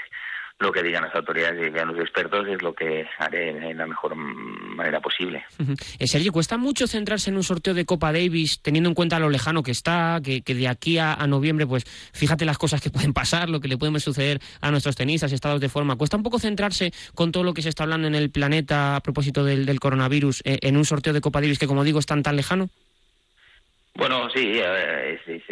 lo 0.59 0.73
que 0.73 0.83
digan 0.83 1.05
las 1.05 1.15
autoridades 1.15 1.61
y 1.61 1.65
digan 1.67 1.89
los 1.89 1.99
expertos 2.01 2.49
es 2.49 2.63
lo 2.63 2.75
que 2.75 3.07
haré 3.19 3.51
en 3.51 3.77
la 3.77 3.87
mejor 3.87 4.15
manera 4.17 5.01
posible. 5.01 5.45
Uh 5.59 5.65
-huh. 5.65 5.97
eh, 5.99 6.07
Sergio, 6.07 6.33
¿cuesta 6.33 6.57
mucho 6.57 6.87
centrarse 6.87 7.29
en 7.29 7.37
un 7.37 7.43
sorteo 7.43 7.75
de 7.75 7.85
Copa 7.85 8.11
Davis 8.11 8.63
teniendo 8.63 8.89
en 8.89 8.95
cuenta 8.95 9.19
lo 9.19 9.29
lejano 9.29 9.63
que 9.63 9.71
está, 9.71 10.19
que, 10.25 10.41
que 10.41 10.55
de 10.55 10.69
aquí 10.69 10.97
a, 10.97 11.13
a, 11.13 11.27
noviembre, 11.27 11.67
pues 11.67 11.85
fíjate 12.15 12.47
las 12.47 12.57
cosas 12.57 12.81
que 12.81 12.91
pueden 12.97 13.13
pasar, 13.13 13.51
lo 13.51 13.61
que 13.61 13.69
le 13.69 13.77
pueden 13.77 14.01
suceder 14.01 14.41
a 14.63 14.71
nuestros 14.71 14.97
tenistas, 14.97 15.33
estados 15.33 15.61
de 15.61 15.69
forma? 15.69 15.97
¿Cuesta 15.97 16.17
un 16.17 16.23
poco 16.23 16.39
centrarse 16.39 16.93
con 17.15 17.33
todo 17.33 17.45
lo 17.45 17.53
que 17.53 17.61
se 17.63 17.69
está 17.69 17.83
hablando 17.83 18.09
en 18.09 18.15
el 18.15 18.31
planeta 18.31 18.97
a 18.97 19.01
propósito 19.01 19.45
del, 19.45 19.67
del 19.67 19.79
coronavirus 19.79 20.41
eh, 20.45 20.59
en 20.63 20.77
un 20.79 20.87
sorteo 20.87 21.13
de 21.13 21.21
Copa 21.21 21.43
Davis 21.43 21.59
que, 21.59 21.67
como 21.67 21.85
digo, 21.85 21.99
es 21.99 22.07
tan 22.07 22.23
tan 22.23 22.37
lejano? 22.37 22.71
Bueno, 23.95 24.29
sí, 24.35 24.59
es, 24.59 25.21
es, 25.27 25.43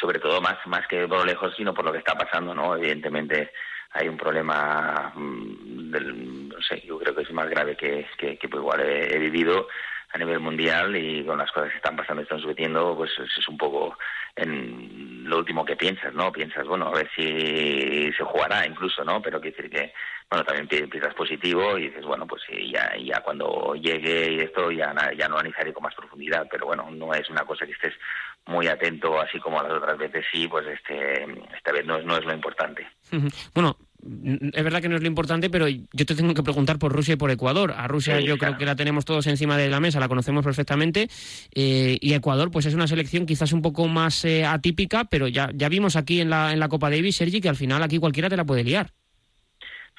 sobre 0.00 0.18
todo 0.18 0.40
más, 0.40 0.56
más 0.66 0.86
que 0.88 1.06
por 1.06 1.18
lo 1.18 1.24
lejos, 1.24 1.54
sino 1.56 1.72
por 1.72 1.84
lo 1.84 1.92
que 1.92 1.98
está 1.98 2.14
pasando, 2.14 2.52
¿no? 2.52 2.76
Evidentemente 2.76 3.52
hay 3.96 4.08
un 4.08 4.16
problema 4.16 5.12
mm, 5.14 5.90
del, 5.90 6.48
no 6.48 6.60
sé, 6.62 6.82
yo 6.86 6.98
creo 6.98 7.14
que 7.14 7.22
es 7.22 7.32
más 7.32 7.48
grave 7.48 7.76
que, 7.76 8.06
que, 8.18 8.48
pues 8.48 8.60
igual 8.60 8.80
he, 8.80 9.18
vivido 9.18 9.68
a 10.12 10.18
nivel 10.18 10.40
mundial 10.40 10.96
y 10.96 11.24
con 11.24 11.38
las 11.38 11.50
cosas 11.50 11.70
que 11.70 11.76
están 11.76 11.96
pasando, 11.96 12.22
están 12.22 12.40
sucediendo, 12.40 12.94
pues 12.96 13.10
es, 13.18 13.48
un 13.48 13.58
poco 13.58 13.98
en 14.34 15.24
lo 15.28 15.38
último 15.38 15.64
que 15.64 15.76
piensas, 15.76 16.14
¿no? 16.14 16.30
Piensas, 16.30 16.66
bueno, 16.66 16.86
a 16.88 16.92
ver 16.92 17.10
si 17.16 18.12
se 18.12 18.24
jugará 18.24 18.66
incluso, 18.66 19.04
¿no? 19.04 19.20
Pero 19.20 19.40
quiere 19.40 19.56
decir 19.56 19.70
que, 19.70 19.92
bueno, 20.30 20.44
también 20.44 20.68
empiezas 20.84 21.14
positivo 21.14 21.76
y 21.76 21.88
dices, 21.88 22.04
bueno, 22.04 22.26
pues 22.26 22.42
ya, 22.70 22.92
ya 22.96 23.20
cuando 23.20 23.74
llegue 23.74 24.32
y 24.32 24.40
esto 24.40 24.70
ya, 24.70 24.94
ya 25.16 25.28
no 25.28 25.36
analizaré 25.36 25.72
con 25.72 25.82
más 25.82 25.94
profundidad, 25.94 26.46
pero 26.50 26.66
bueno, 26.66 26.88
no 26.90 27.12
es 27.12 27.28
una 27.28 27.44
cosa 27.44 27.66
que 27.66 27.72
estés 27.72 27.94
muy 28.46 28.68
atento, 28.68 29.20
así 29.20 29.38
como 29.40 29.62
las 29.62 29.72
otras 29.72 29.98
veces 29.98 30.24
sí, 30.32 30.46
pues 30.48 30.66
este, 30.66 31.24
esta 31.54 31.72
vez 31.72 31.84
no 31.84 31.96
es, 31.96 32.04
no 32.04 32.16
es 32.16 32.24
lo 32.24 32.32
importante. 32.32 32.86
Bueno, 33.54 33.76
es 34.52 34.64
verdad 34.64 34.80
que 34.80 34.88
no 34.88 34.96
es 34.96 35.02
lo 35.02 35.08
importante, 35.08 35.50
pero 35.50 35.68
yo 35.68 36.06
te 36.06 36.14
tengo 36.14 36.34
que 36.34 36.42
preguntar 36.42 36.78
por 36.78 36.92
Rusia 36.92 37.14
y 37.14 37.16
por 37.16 37.30
Ecuador. 37.30 37.74
A 37.76 37.88
Rusia 37.88 38.18
sí, 38.18 38.24
yo 38.24 38.38
claro. 38.38 38.54
creo 38.54 38.58
que 38.58 38.66
la 38.66 38.76
tenemos 38.76 39.04
todos 39.04 39.26
encima 39.26 39.56
de 39.56 39.68
la 39.68 39.80
mesa, 39.80 40.00
la 40.00 40.08
conocemos 40.08 40.44
perfectamente. 40.44 41.08
Eh, 41.54 41.98
y 42.00 42.12
Ecuador, 42.14 42.50
pues 42.50 42.66
es 42.66 42.74
una 42.74 42.86
selección 42.86 43.26
quizás 43.26 43.52
un 43.52 43.62
poco 43.62 43.88
más 43.88 44.24
eh, 44.24 44.44
atípica, 44.44 45.04
pero 45.04 45.28
ya, 45.28 45.50
ya 45.54 45.68
vimos 45.68 45.96
aquí 45.96 46.20
en 46.20 46.30
la, 46.30 46.52
en 46.52 46.60
la 46.60 46.68
Copa 46.68 46.90
Davis, 46.90 47.16
Sergi, 47.16 47.40
que 47.40 47.48
al 47.48 47.56
final 47.56 47.82
aquí 47.82 47.98
cualquiera 47.98 48.28
te 48.28 48.36
la 48.36 48.44
puede 48.44 48.64
liar. 48.64 48.92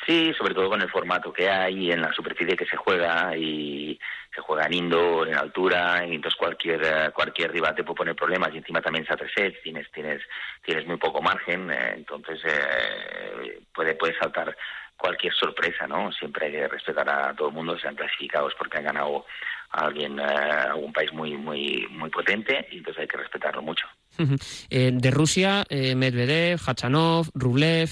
Sí, 0.08 0.32
sobre 0.38 0.54
todo 0.54 0.70
con 0.70 0.82
el 0.82 0.90
formato 0.90 1.34
que 1.34 1.50
hay, 1.50 1.92
en 1.92 2.02
la 2.02 2.14
superficie 2.14 2.56
que 2.56 2.66
se 2.66 2.78
juega 2.78 3.36
y 3.36 4.00
se 4.34 4.40
juega 4.40 4.66
en 4.66 4.74
indoor, 4.74 5.28
en 5.28 5.36
altura, 5.36 6.02
y 6.08 6.16
entonces 6.16 6.40
cualquier 6.40 6.82
eh, 6.82 7.12
cualquier 7.14 7.52
rival 7.52 7.76
te 7.76 7.84
puede 7.84 7.98
poner 7.98 8.16
problemas 8.16 8.54
y 8.54 8.58
encima 8.60 8.82
también 8.82 9.06
a 9.10 9.18
tres 9.18 9.34
sets, 9.36 9.62
tienes 9.62 9.92
tienes 9.92 10.22
tienes 10.64 10.88
muy 10.88 10.96
poco 10.96 11.22
margen, 11.22 11.70
eh, 11.72 11.96
entonces 11.98 12.40
eh, 12.46 13.60
puede 13.74 14.18
saltar 14.18 14.56
cualquier 14.96 15.34
sorpresa, 15.34 15.86
¿no? 15.88 16.10
Siempre 16.14 16.46
hay 16.46 16.52
que 16.54 16.68
respetar 16.70 17.10
a 17.10 17.34
todo 17.36 17.50
el 17.50 17.54
mundo, 17.54 17.78
sean 17.78 17.96
clasificados 17.96 18.54
porque 18.58 18.78
han 18.78 18.86
ganado 18.86 19.26
a 19.72 19.88
alguien, 19.88 20.22
a 20.22 20.72
algún 20.72 20.94
país 20.94 21.12
muy 21.12 21.36
muy 21.36 21.86
muy 21.90 22.10
potente 22.10 22.66
y 22.72 22.78
entonces 22.78 23.02
hay 23.02 23.08
que 23.10 23.18
respetarlo 23.18 23.62
mucho. 23.62 23.86
eh, 24.70 24.92
de 24.94 25.12
Rusia, 25.12 25.66
Medvedev, 25.70 26.62
Hachanov, 26.66 27.28
Rublev, 27.34 27.90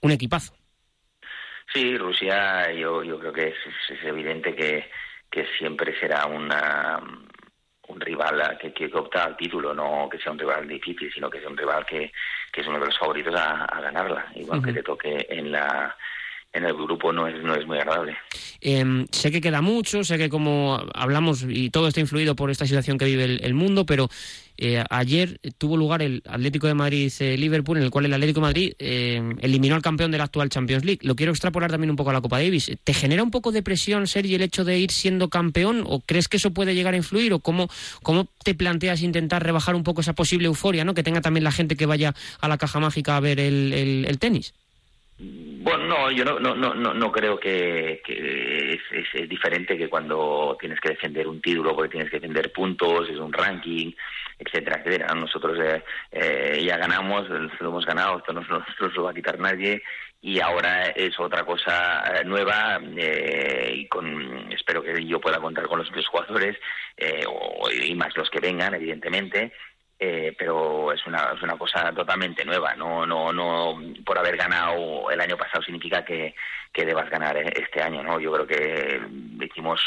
un 0.00 0.10
equipazo. 0.12 0.61
Sí, 1.72 1.96
Rusia 1.96 2.70
yo, 2.72 3.02
yo 3.02 3.18
creo 3.18 3.32
que 3.32 3.48
es, 3.48 3.56
es 3.88 4.04
evidente 4.04 4.54
que, 4.54 4.90
que 5.30 5.46
siempre 5.58 5.98
será 5.98 6.26
una, 6.26 7.00
un 7.88 8.00
rival 8.00 8.58
que, 8.60 8.72
que 8.72 8.90
opta 8.92 9.24
al 9.24 9.36
título, 9.36 9.74
no 9.74 10.08
que 10.10 10.18
sea 10.18 10.32
un 10.32 10.38
rival 10.38 10.68
difícil, 10.68 11.10
sino 11.12 11.30
que 11.30 11.40
sea 11.40 11.48
un 11.48 11.56
rival 11.56 11.86
que, 11.86 12.12
que 12.52 12.60
es 12.60 12.66
uno 12.66 12.78
de 12.78 12.86
los 12.86 12.98
favoritos 12.98 13.34
a, 13.34 13.64
a 13.64 13.80
ganarla, 13.80 14.26
igual 14.34 14.58
uh 14.58 14.62
-huh. 14.62 14.66
que 14.66 14.72
te 14.74 14.82
toque 14.82 15.26
en 15.30 15.50
la 15.50 15.96
en 16.52 16.64
el 16.64 16.74
grupo 16.74 17.12
no 17.12 17.26
es, 17.26 17.42
no 17.42 17.54
es 17.54 17.66
muy 17.66 17.78
agradable. 17.78 18.16
Eh, 18.60 19.06
sé 19.10 19.30
que 19.30 19.40
queda 19.40 19.62
mucho, 19.62 20.04
sé 20.04 20.18
que 20.18 20.28
como 20.28 20.80
hablamos 20.94 21.44
y 21.48 21.70
todo 21.70 21.88
está 21.88 22.00
influido 22.00 22.36
por 22.36 22.50
esta 22.50 22.66
situación 22.66 22.98
que 22.98 23.06
vive 23.06 23.24
el, 23.24 23.54
mundo, 23.54 23.86
pero 23.86 24.08
eh, 24.58 24.84
ayer 24.90 25.40
tuvo 25.56 25.76
lugar 25.78 26.02
el 26.02 26.22
Atlético 26.28 26.66
de 26.66 26.74
Madrid-Liverpool, 26.74 27.78
eh, 27.78 27.80
en 27.80 27.84
el 27.84 27.90
cual 27.90 28.04
el 28.04 28.12
Atlético 28.12 28.40
de 28.40 28.46
Madrid 28.46 28.72
eh, 28.78 29.34
eliminó 29.40 29.76
al 29.76 29.82
campeón 29.82 30.10
de 30.10 30.18
la 30.18 30.24
actual 30.24 30.50
Champions 30.50 30.84
League. 30.84 31.00
Lo 31.02 31.16
quiero 31.16 31.32
extrapolar 31.32 31.70
también 31.70 31.90
un 31.90 31.96
poco 31.96 32.10
a 32.10 32.12
la 32.12 32.20
Copa 32.20 32.38
Davis. 32.38 32.70
¿Te 32.84 32.92
genera 32.92 33.22
un 33.22 33.30
poco 33.30 33.50
de 33.50 33.62
presión, 33.62 34.06
Sergi, 34.06 34.34
el 34.34 34.42
hecho 34.42 34.64
de 34.64 34.78
ir 34.78 34.90
siendo 34.90 35.30
campeón? 35.30 35.84
¿O 35.86 36.00
crees 36.00 36.28
que 36.28 36.36
eso 36.36 36.50
puede 36.50 36.74
llegar 36.74 36.92
a 36.92 36.98
influir? 36.98 37.32
¿O 37.32 37.40
cómo, 37.40 37.68
cómo 38.02 38.28
te 38.44 38.54
planteas 38.54 39.00
intentar 39.02 39.42
rebajar 39.42 39.74
un 39.74 39.84
poco 39.84 40.02
esa 40.02 40.12
posible 40.12 40.46
euforia 40.46 40.84
¿no? 40.84 40.92
que 40.92 41.02
tenga 41.02 41.22
también 41.22 41.44
la 41.44 41.52
gente 41.52 41.76
que 41.76 41.86
vaya 41.86 42.14
a 42.40 42.48
la 42.48 42.58
caja 42.58 42.78
mágica 42.78 43.16
a 43.16 43.20
ver 43.20 43.40
el, 43.40 44.04
el 44.06 44.18
tenis? 44.18 44.52
Bueno, 45.64 45.86
no, 45.86 46.10
yo 46.10 46.24
no, 46.24 46.40
no, 46.40 46.54
no, 46.56 46.74
no 46.74 47.12
creo 47.12 47.38
que, 47.38 48.02
es, 48.04 48.80
es, 49.14 49.28
diferente 49.28 49.78
que 49.78 49.88
cuando 49.88 50.56
tienes 50.58 50.80
que 50.80 50.90
defender 50.90 51.28
un 51.28 51.40
título, 51.40 51.74
porque 51.74 51.92
tienes 51.92 52.10
que 52.10 52.16
defender 52.16 52.50
puntos, 52.52 53.08
es 53.08 53.16
un 53.16 53.32
ranking, 53.32 53.92
etcétera, 54.38 54.80
etcétera. 54.80 55.14
Nosotros 55.14 55.56
eh, 55.60 55.84
eh, 56.10 56.64
ya 56.66 56.76
ganamos, 56.76 57.28
lo 57.28 57.68
hemos 57.68 57.86
ganado, 57.86 58.18
esto 58.18 58.32
no, 58.32 58.40
no, 58.50 58.58
no 58.58 58.88
lo 58.88 59.02
va 59.04 59.10
a 59.12 59.14
quitar 59.14 59.38
nadie 59.38 59.82
y 60.24 60.38
ahora 60.38 60.86
es 60.90 61.18
otra 61.18 61.44
cosa 61.44 62.04
eh, 62.14 62.24
nueva 62.24 62.80
eh, 62.96 63.72
y 63.74 63.88
con 63.88 64.52
espero 64.52 64.80
que 64.80 65.04
yo 65.04 65.20
pueda 65.20 65.40
contar 65.40 65.66
con 65.66 65.80
los 65.80 65.90
otros 65.90 66.06
jugadores 66.06 66.56
eh, 66.96 67.24
o, 67.26 67.68
y 67.70 67.92
más 67.96 68.16
los 68.16 68.30
que 68.30 68.38
vengan, 68.38 68.74
evidentemente 68.74 69.52
eh, 70.04 70.34
pero 70.36 70.92
es 70.92 71.06
una, 71.06 71.30
es 71.32 71.40
una 71.42 71.56
cosa 71.56 71.92
totalmente 71.92 72.44
nueva. 72.44 72.74
No, 72.74 73.06
no, 73.06 73.32
no, 73.32 73.80
por 74.04 74.18
haber 74.18 74.36
ganado 74.36 75.08
el 75.12 75.20
año 75.20 75.36
pasado 75.36 75.62
significa 75.62 76.04
que, 76.04 76.34
que 76.72 76.84
debas 76.84 77.08
ganar 77.08 77.36
este 77.36 77.80
año, 77.80 78.02
¿no? 78.02 78.18
Yo 78.18 78.32
creo 78.32 78.46
que 78.48 79.00
hicimos 79.44 79.80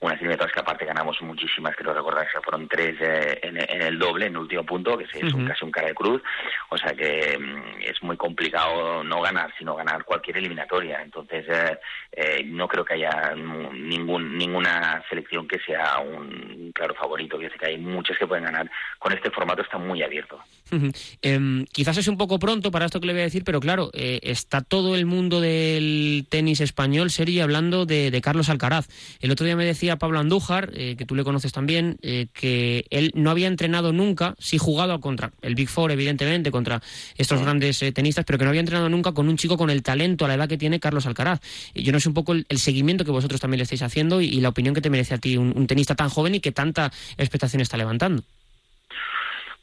unas 0.00 0.18
eliminatorias 0.18 0.54
que 0.54 0.60
aparte 0.60 0.84
ganamos 0.86 1.20
muchísimas, 1.22 1.76
creo 1.76 1.92
recordar 1.92 2.26
que 2.26 2.40
fueron 2.40 2.66
tres 2.68 2.96
eh, 3.00 3.38
en, 3.42 3.56
en 3.58 3.82
el 3.82 3.98
doble, 3.98 4.26
en 4.26 4.32
el 4.32 4.38
último 4.38 4.64
punto, 4.64 4.96
que 4.96 5.04
es 5.04 5.34
un, 5.34 5.42
Ujú. 5.42 5.48
casi 5.48 5.64
un 5.64 5.70
cara 5.70 5.88
de 5.88 5.94
cruz, 5.94 6.22
o 6.70 6.78
sea 6.78 6.94
que 6.94 7.38
mm, 7.38 7.82
es 7.82 8.02
muy 8.02 8.16
complicado 8.16 9.04
no 9.04 9.20
ganar, 9.20 9.52
sino 9.58 9.76
ganar 9.76 10.04
cualquier 10.04 10.38
eliminatoria. 10.38 11.02
Entonces, 11.02 11.44
eh, 11.48 11.78
eh, 12.12 12.42
no 12.44 12.66
creo 12.66 12.84
que 12.84 12.94
haya 12.94 13.34
ningún, 13.34 14.36
ninguna 14.36 15.02
selección 15.08 15.46
que 15.46 15.58
sea 15.60 15.98
un 15.98 16.72
claro 16.74 16.94
favorito. 16.94 17.38
Sé 17.38 17.50
que 17.58 17.66
hay 17.66 17.78
muchas 17.78 18.16
que 18.16 18.26
pueden 18.26 18.44
ganar. 18.44 18.70
Con 18.98 19.12
este 19.12 19.30
formato 19.30 19.62
está 19.62 19.78
muy 19.78 20.02
abierto. 20.02 20.40
Ujú. 20.72 20.90
Em, 21.22 21.64
quizás 21.66 21.98
es 21.98 22.08
un 22.08 22.16
poco 22.16 22.38
pronto 22.38 22.70
para 22.70 22.86
esto 22.86 23.00
que 23.00 23.06
le 23.06 23.12
voy 23.12 23.22
a 23.22 23.24
decir, 23.24 23.42
pero 23.44 23.60
claro, 23.60 23.90
eh, 23.92 24.20
está 24.22 24.60
todo 24.62 24.94
el 24.94 25.06
mundo 25.06 25.40
del 25.40 26.26
tenis 26.28 26.60
español, 26.60 27.10
Sergi, 27.10 27.40
hablando 27.40 27.86
de, 27.86 28.10
de 28.10 28.20
Carlos 28.20 28.48
Alcaraz. 28.48 28.88
El 29.20 29.30
otro 29.30 29.46
día 29.46 29.56
me 29.56 29.64
decía 29.64 29.89
Pablo 29.96 30.18
Andújar, 30.18 30.70
eh, 30.74 30.96
que 30.96 31.04
tú 31.04 31.14
le 31.14 31.24
conoces 31.24 31.52
también, 31.52 31.96
eh, 32.02 32.26
que 32.32 32.86
él 32.90 33.10
no 33.14 33.30
había 33.30 33.48
entrenado 33.48 33.92
nunca, 33.92 34.34
sí 34.38 34.58
jugado 34.58 35.00
contra 35.00 35.32
el 35.42 35.54
Big 35.54 35.68
Four, 35.68 35.92
evidentemente, 35.92 36.50
contra 36.50 36.80
estos 37.16 37.42
grandes 37.42 37.82
eh, 37.82 37.92
tenistas, 37.92 38.24
pero 38.24 38.38
que 38.38 38.44
no 38.44 38.50
había 38.50 38.60
entrenado 38.60 38.88
nunca 38.88 39.12
con 39.12 39.28
un 39.28 39.36
chico 39.36 39.56
con 39.56 39.70
el 39.70 39.82
talento 39.82 40.24
a 40.24 40.28
la 40.28 40.34
edad 40.34 40.48
que 40.48 40.58
tiene 40.58 40.80
Carlos 40.80 41.06
Alcaraz. 41.06 41.40
Y 41.74 41.82
yo 41.82 41.92
no 41.92 42.00
sé 42.00 42.08
un 42.08 42.14
poco 42.14 42.32
el, 42.32 42.46
el 42.48 42.58
seguimiento 42.58 43.04
que 43.04 43.10
vosotros 43.10 43.40
también 43.40 43.58
le 43.58 43.64
estáis 43.64 43.82
haciendo 43.82 44.20
y, 44.20 44.26
y 44.26 44.40
la 44.40 44.50
opinión 44.50 44.74
que 44.74 44.80
te 44.80 44.90
merece 44.90 45.14
a 45.14 45.18
ti 45.18 45.36
un, 45.36 45.52
un 45.56 45.66
tenista 45.66 45.94
tan 45.94 46.08
joven 46.08 46.34
y 46.34 46.40
que 46.40 46.52
tanta 46.52 46.86
expectación 47.16 47.60
está 47.60 47.76
levantando. 47.76 48.22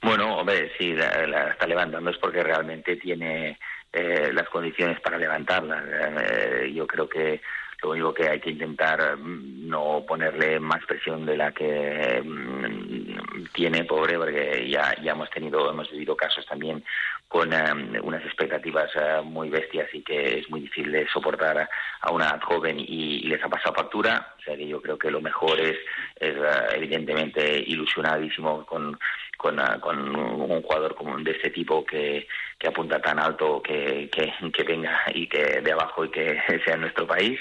Bueno, 0.02 0.38
hombre, 0.38 0.72
sí, 0.78 0.94
la, 0.94 1.26
la 1.28 1.50
está 1.50 1.66
levantando 1.66 2.12
es 2.12 2.18
porque 2.18 2.44
realmente 2.44 2.98
tiene 2.98 3.58
eh, 3.92 4.30
las 4.32 4.48
condiciones 4.50 5.00
para 5.02 5.18
levantarla. 5.18 5.84
Eh, 6.22 6.72
yo 6.74 6.86
creo 6.86 7.10
que 7.10 7.42
lo 7.82 7.92
único 7.92 8.14
que 8.14 8.28
hay 8.28 8.40
que 8.40 8.52
intentar 8.52 9.18
mm, 9.18 9.68
no 9.68 10.04
ponerle 10.08 10.60
más 10.60 10.84
presión 10.86 11.26
de 11.26 11.38
la 11.38 11.52
que 11.52 12.22
mm, 12.24 13.46
tiene, 13.54 13.84
pobre, 13.86 14.18
porque 14.18 14.68
ya, 14.70 14.96
ya 15.02 15.12
hemos 15.12 15.30
tenido, 15.30 15.70
hemos 15.70 15.90
vivido 15.92 16.16
casos 16.16 16.46
también 16.46 16.84
con 17.28 17.52
eh, 17.52 18.00
unas 18.02 18.24
expectativas 18.24 18.90
eh, 18.96 19.22
muy 19.24 19.50
bestias 19.50 19.94
y 19.94 20.02
que 20.02 20.40
es 20.40 20.50
muy 20.50 20.62
difícil 20.62 20.92
de 20.92 21.08
soportar 21.08 21.70
a, 22.02 22.12
una 22.12 22.40
joven 22.42 22.80
y, 22.80 23.22
les 23.28 23.44
ha 23.44 23.50
pasado 23.50 23.76
factura. 23.76 24.34
O 24.40 24.42
sea 24.42 24.56
que 24.56 24.68
yo 24.68 24.82
creo 24.82 24.98
que 24.98 25.12
lo 25.12 25.22
mejor 25.22 25.60
es, 25.60 25.78
eh, 26.20 26.36
evidentemente 26.74 27.60
ilusionadísimo 27.68 28.66
con, 28.66 28.98
con, 29.38 29.60
un 30.16 30.62
jugador 30.62 30.96
como 30.96 31.18
de 31.18 31.32
este 31.32 31.50
tipo 31.50 31.86
que, 31.86 32.28
que 32.58 32.68
apunta 32.68 33.02
tan 33.02 33.20
alto 33.20 33.62
que, 33.62 34.10
que, 34.10 34.64
venga 34.64 35.04
y 35.14 35.28
que 35.28 35.62
de 35.62 35.72
abajo 35.72 36.06
y 36.06 36.10
que 36.10 36.42
sea 36.66 36.78
nuestro 36.78 37.06
país 37.06 37.40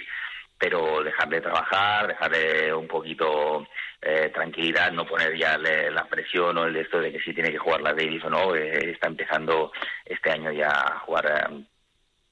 pero 0.58 1.02
dejarle 1.02 1.40
trabajar, 1.40 2.06
dejarle 2.08 2.72
un 2.74 2.88
poquito 2.88 3.66
eh, 4.00 4.30
tranquilidad, 4.32 4.92
no 4.92 5.06
poner 5.06 5.36
ya 5.36 5.58
le- 5.58 5.90
la 5.90 6.04
presión 6.06 6.56
o 6.58 6.64
el 6.64 6.74
de 6.74 6.80
esto 6.82 7.00
de 7.00 7.12
que 7.12 7.20
si 7.20 7.34
tiene 7.34 7.50
que 7.50 7.58
jugar 7.58 7.80
la 7.82 7.92
Davis 7.94 8.24
o 8.24 8.30
no. 8.30 8.54
eh, 8.54 8.90
está 8.92 9.08
empezando 9.08 9.72
este 10.04 10.30
año 10.30 10.52
ya 10.52 10.70
a 10.70 10.98
jugar 11.00 11.26
eh, 11.26 11.64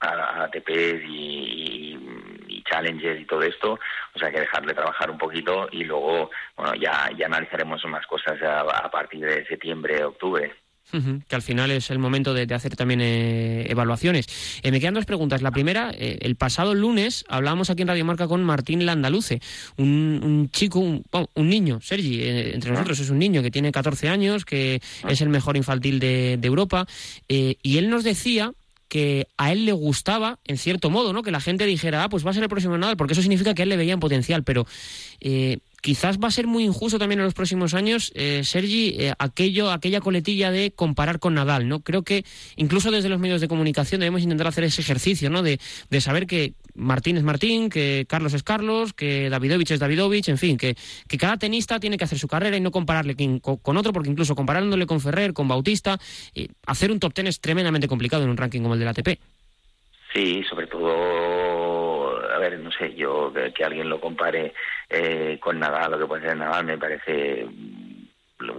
a, 0.00 0.08
a 0.08 0.44
ATPs 0.44 1.02
y, 1.06 1.96
y, 1.98 2.44
y 2.48 2.62
Challengers 2.64 3.20
y 3.20 3.26
todo 3.26 3.42
esto, 3.42 3.78
o 4.14 4.18
sea 4.18 4.30
que 4.30 4.40
dejarle 4.40 4.74
trabajar 4.74 5.10
un 5.10 5.18
poquito 5.18 5.68
y 5.72 5.84
luego, 5.84 6.30
bueno, 6.56 6.74
ya, 6.74 7.10
ya 7.16 7.26
analizaremos 7.26 7.84
más 7.86 8.06
cosas 8.06 8.40
a, 8.42 8.60
a 8.60 8.90
partir 8.90 9.20
de 9.24 9.46
septiembre, 9.46 10.04
octubre. 10.04 10.54
Que 10.92 11.34
al 11.34 11.42
final 11.42 11.70
es 11.72 11.90
el 11.90 11.98
momento 11.98 12.34
de, 12.34 12.46
de 12.46 12.54
hacer 12.54 12.76
también 12.76 13.00
eh, 13.00 13.66
evaluaciones. 13.68 14.26
Eh, 14.62 14.70
me 14.70 14.78
quedan 14.78 14.94
dos 14.94 15.06
preguntas. 15.06 15.42
La 15.42 15.50
primera, 15.50 15.90
eh, 15.92 16.18
el 16.22 16.36
pasado 16.36 16.74
lunes 16.74 17.24
hablábamos 17.28 17.68
aquí 17.68 17.82
en 17.82 17.88
Radio 17.88 18.04
Marca 18.04 18.28
con 18.28 18.44
Martín 18.44 18.86
Landaluce, 18.86 19.40
un, 19.76 20.20
un 20.22 20.50
chico, 20.50 20.78
un, 20.78 21.04
bueno, 21.10 21.30
un 21.34 21.48
niño, 21.48 21.80
Sergi, 21.80 22.22
eh, 22.22 22.54
entre 22.54 22.70
nosotros 22.70 23.00
es 23.00 23.10
un 23.10 23.18
niño 23.18 23.42
que 23.42 23.50
tiene 23.50 23.72
14 23.72 24.08
años, 24.08 24.44
que 24.44 24.80
es 25.08 25.20
el 25.20 25.30
mejor 25.30 25.56
infantil 25.56 25.98
de, 25.98 26.36
de 26.38 26.46
Europa, 26.46 26.86
y 27.28 27.78
él 27.78 27.90
nos 27.90 28.04
decía 28.04 28.52
que 28.88 29.26
a 29.36 29.50
él 29.50 29.66
le 29.66 29.72
gustaba, 29.72 30.38
en 30.44 30.56
cierto 30.56 30.90
modo, 30.90 31.12
¿no? 31.12 31.22
Que 31.22 31.32
la 31.32 31.40
gente 31.40 31.66
dijera, 31.66 32.04
ah, 32.04 32.08
pues 32.08 32.24
va 32.24 32.30
a 32.30 32.34
ser 32.34 32.44
el 32.44 32.48
próximo 32.48 32.78
Nadal, 32.78 32.96
porque 32.96 33.14
eso 33.14 33.22
significa 33.22 33.52
que 33.52 33.62
a 33.62 33.64
él 33.64 33.68
le 33.68 33.76
veían 33.76 33.98
potencial, 33.98 34.44
pero 34.44 34.66
eh, 35.20 35.58
quizás 35.84 36.18
va 36.18 36.28
a 36.28 36.30
ser 36.30 36.46
muy 36.46 36.64
injusto 36.64 36.98
también 36.98 37.18
en 37.18 37.26
los 37.26 37.34
próximos 37.34 37.74
años, 37.74 38.10
eh, 38.14 38.40
Sergi, 38.42 38.96
eh, 38.98 39.12
aquello, 39.18 39.70
aquella 39.70 40.00
coletilla 40.00 40.50
de 40.50 40.70
comparar 40.70 41.18
con 41.18 41.34
Nadal, 41.34 41.68
¿no? 41.68 41.80
Creo 41.80 42.02
que 42.02 42.24
incluso 42.56 42.90
desde 42.90 43.10
los 43.10 43.20
medios 43.20 43.42
de 43.42 43.48
comunicación 43.48 44.00
debemos 44.00 44.22
intentar 44.22 44.46
hacer 44.46 44.64
ese 44.64 44.80
ejercicio, 44.80 45.28
¿no? 45.28 45.42
De, 45.42 45.60
de 45.90 46.00
saber 46.00 46.26
que 46.26 46.54
Martín 46.74 47.18
es 47.18 47.22
Martín, 47.22 47.68
que 47.68 48.06
Carlos 48.08 48.32
es 48.32 48.42
Carlos, 48.42 48.94
que 48.94 49.28
Davidovich 49.28 49.72
es 49.72 49.78
Davidovich, 49.78 50.30
en 50.30 50.38
fin, 50.38 50.56
que, 50.56 50.74
que 51.06 51.18
cada 51.18 51.36
tenista 51.36 51.78
tiene 51.78 51.98
que 51.98 52.04
hacer 52.04 52.18
su 52.18 52.28
carrera 52.28 52.56
y 52.56 52.62
no 52.62 52.70
compararle 52.70 53.14
con, 53.42 53.76
otro, 53.76 53.92
porque 53.92 54.08
incluso 54.08 54.34
comparándole 54.34 54.86
con 54.86 55.02
Ferrer, 55.02 55.34
con 55.34 55.48
Bautista, 55.48 55.98
eh, 56.34 56.48
hacer 56.66 56.92
un 56.92 56.98
top 56.98 57.12
ten 57.12 57.26
es 57.26 57.42
tremendamente 57.42 57.88
complicado 57.88 58.24
en 58.24 58.30
un 58.30 58.38
ranking 58.38 58.62
como 58.62 58.72
el 58.72 58.80
del 58.80 58.88
ATP. 58.88 59.18
Sí, 60.14 60.42
sobre 60.48 60.63
no 62.52 62.70
sé, 62.70 62.94
yo 62.94 63.32
que, 63.32 63.64
alguien 63.64 63.88
lo 63.88 64.00
compare 64.00 64.54
eh, 64.88 65.38
con 65.40 65.58
Nadal, 65.58 65.92
lo 65.92 65.98
que 65.98 66.06
puede 66.06 66.26
ser 66.26 66.36
Nadal, 66.36 66.64
me 66.64 66.78
parece 66.78 67.44
mm, 67.46 68.04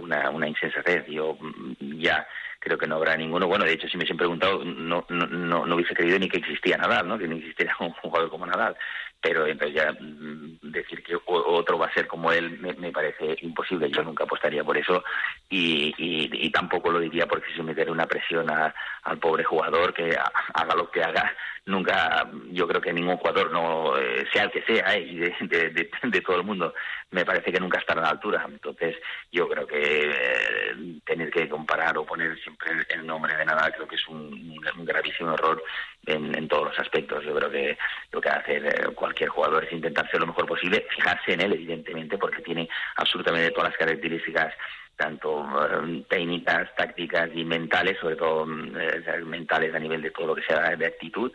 una, 0.02 0.30
una 0.30 0.48
insensatez. 0.48 1.06
Yo 1.08 1.36
mm, 1.40 1.98
ya 2.00 2.26
creo 2.58 2.78
que 2.78 2.86
no 2.86 2.96
habrá 2.96 3.16
ninguno. 3.16 3.46
Bueno, 3.46 3.64
de 3.64 3.72
hecho, 3.72 3.86
si 3.88 3.96
me 3.96 4.00
hubiesen 4.02 4.16
preguntado, 4.16 4.64
no, 4.64 5.04
no, 5.08 5.26
no, 5.26 5.66
no 5.66 5.74
hubiese 5.74 5.94
creído 5.94 6.18
ni 6.18 6.28
que 6.28 6.38
existía 6.38 6.76
Nadal, 6.76 7.06
¿no? 7.06 7.18
Que 7.18 7.28
no 7.28 7.36
existiera 7.36 7.76
un 7.80 7.90
jugador 7.92 8.28
como 8.30 8.46
Nadal. 8.46 8.76
Pero 9.20 9.46
entonces 9.46 9.74
ya 9.76 9.92
mm, 9.92 10.58
decir 10.62 11.02
que 11.02 11.16
otro 11.24 11.78
va 11.78 11.86
a 11.86 11.94
ser 11.94 12.06
como 12.06 12.30
él 12.32 12.58
me, 12.60 12.72
me 12.74 12.92
parece 12.92 13.36
imposible. 13.42 13.90
Yo 13.90 14.02
nunca 14.02 14.24
apostaría 14.24 14.62
por 14.64 14.76
eso 14.76 15.02
y, 15.48 15.94
y, 15.98 16.28
y 16.46 16.50
tampoco 16.50 16.90
lo 16.90 17.00
diría 17.00 17.26
porque 17.26 17.52
si 17.54 17.62
meter 17.62 17.90
una 17.90 18.06
presión 18.06 18.46
al 18.50 19.18
pobre 19.18 19.42
jugador 19.44 19.94
que 19.94 20.16
ha- 20.16 20.32
haga 20.54 20.74
lo 20.74 20.90
que 20.90 21.02
haga. 21.02 21.34
Nunca, 21.66 22.30
yo 22.52 22.68
creo 22.68 22.80
que 22.80 22.92
ningún 22.92 23.16
jugador, 23.16 23.50
no 23.50 23.98
eh, 23.98 24.24
sea 24.32 24.44
el 24.44 24.52
que 24.52 24.62
sea, 24.62 24.94
eh, 24.94 25.34
de, 25.40 25.70
de, 26.04 26.20
todo 26.20 26.36
el 26.36 26.44
mundo, 26.44 26.72
me 27.10 27.24
parece 27.24 27.52
que 27.52 27.58
nunca 27.58 27.80
estará 27.80 28.02
a 28.02 28.04
la 28.04 28.10
altura. 28.10 28.46
Entonces, 28.48 28.94
yo 29.32 29.48
creo 29.48 29.66
que 29.66 29.80
eh, 29.82 31.00
tener 31.04 31.28
que 31.28 31.48
comparar 31.48 31.98
o 31.98 32.06
poner 32.06 32.38
siempre 32.40 32.70
el- 32.90 33.04
nombre 33.04 33.36
de 33.36 33.44
nada, 33.44 33.68
creo 33.72 33.88
que 33.88 33.96
es 33.96 34.06
un, 34.06 34.56
un 34.78 34.84
gravísimo 34.84 35.34
error 35.34 35.60
en, 36.06 36.46
todos 36.46 36.66
los 36.68 36.78
aspectos. 36.78 37.24
Yo 37.24 37.34
creo 37.34 37.50
que 37.50 37.76
lo 38.12 38.20
que 38.20 38.28
hace 38.28 38.56
eh, 38.58 38.70
cualquier 38.94 39.30
jugador 39.30 39.64
es 39.64 39.72
intentar 39.72 40.08
ser 40.08 40.20
lo 40.20 40.28
mejor 40.28 40.46
posible, 40.46 40.86
fijarse 40.94 41.32
en 41.32 41.40
él, 41.40 41.52
evidentemente, 41.54 42.16
porque 42.16 42.42
tiene 42.42 42.68
absolutamente 42.94 43.50
todas 43.50 43.70
las 43.70 43.78
características 43.78 44.54
tanto 44.96 45.44
eh, 45.44 46.04
técnicas, 46.08 46.74
tácticas 46.76 47.28
y 47.34 47.44
mentales, 47.44 47.98
sobre 48.00 48.16
todo 48.16 48.46
mm, 48.46 48.76
eh, 48.76 49.24
mentales 49.24 49.74
a 49.74 49.78
nivel 49.78 50.02
de 50.02 50.10
todo 50.10 50.28
lo 50.28 50.34
que 50.34 50.42
sea 50.42 50.74
de 50.76 50.86
actitud. 50.86 51.32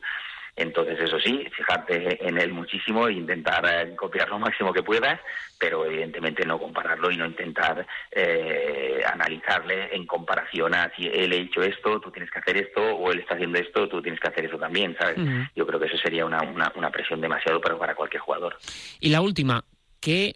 Entonces, 0.53 0.99
eso 0.99 1.17
sí, 1.17 1.47
fijarte 1.55 2.27
en 2.27 2.37
él 2.37 2.51
muchísimo 2.51 3.07
e 3.07 3.13
intentar 3.13 3.63
eh, 3.65 3.95
copiar 3.95 4.27
lo 4.27 4.37
máximo 4.37 4.73
que 4.73 4.83
puedas, 4.83 5.17
pero 5.57 5.85
evidentemente 5.85 6.45
no 6.45 6.59
compararlo 6.59 7.09
y 7.09 7.15
no 7.15 7.25
intentar 7.25 7.87
eh, 8.11 9.01
analizarle 9.11 9.95
en 9.95 10.05
comparación 10.05 10.75
a 10.75 10.91
si 10.95 11.07
él 11.07 11.31
ha 11.31 11.35
hecho 11.35 11.61
esto, 11.61 12.01
tú 12.01 12.11
tienes 12.11 12.29
que 12.29 12.39
hacer 12.39 12.57
esto, 12.57 12.81
o 12.81 13.11
él 13.13 13.19
está 13.19 13.35
haciendo 13.35 13.59
esto, 13.59 13.87
tú 13.87 14.01
tienes 14.01 14.19
que 14.19 14.27
hacer 14.27 14.45
eso 14.45 14.57
también, 14.57 14.95
¿sabes? 14.99 15.17
Yo 15.55 15.65
creo 15.65 15.79
que 15.79 15.85
eso 15.85 15.97
sería 15.97 16.25
una, 16.25 16.41
una, 16.41 16.69
una 16.75 16.91
presión 16.91 17.21
demasiado 17.21 17.61
para, 17.61 17.77
para 17.77 17.95
cualquier 17.95 18.21
jugador. 18.21 18.57
Y 18.99 19.09
la 19.09 19.21
última, 19.21 19.63
¿qué 20.01 20.35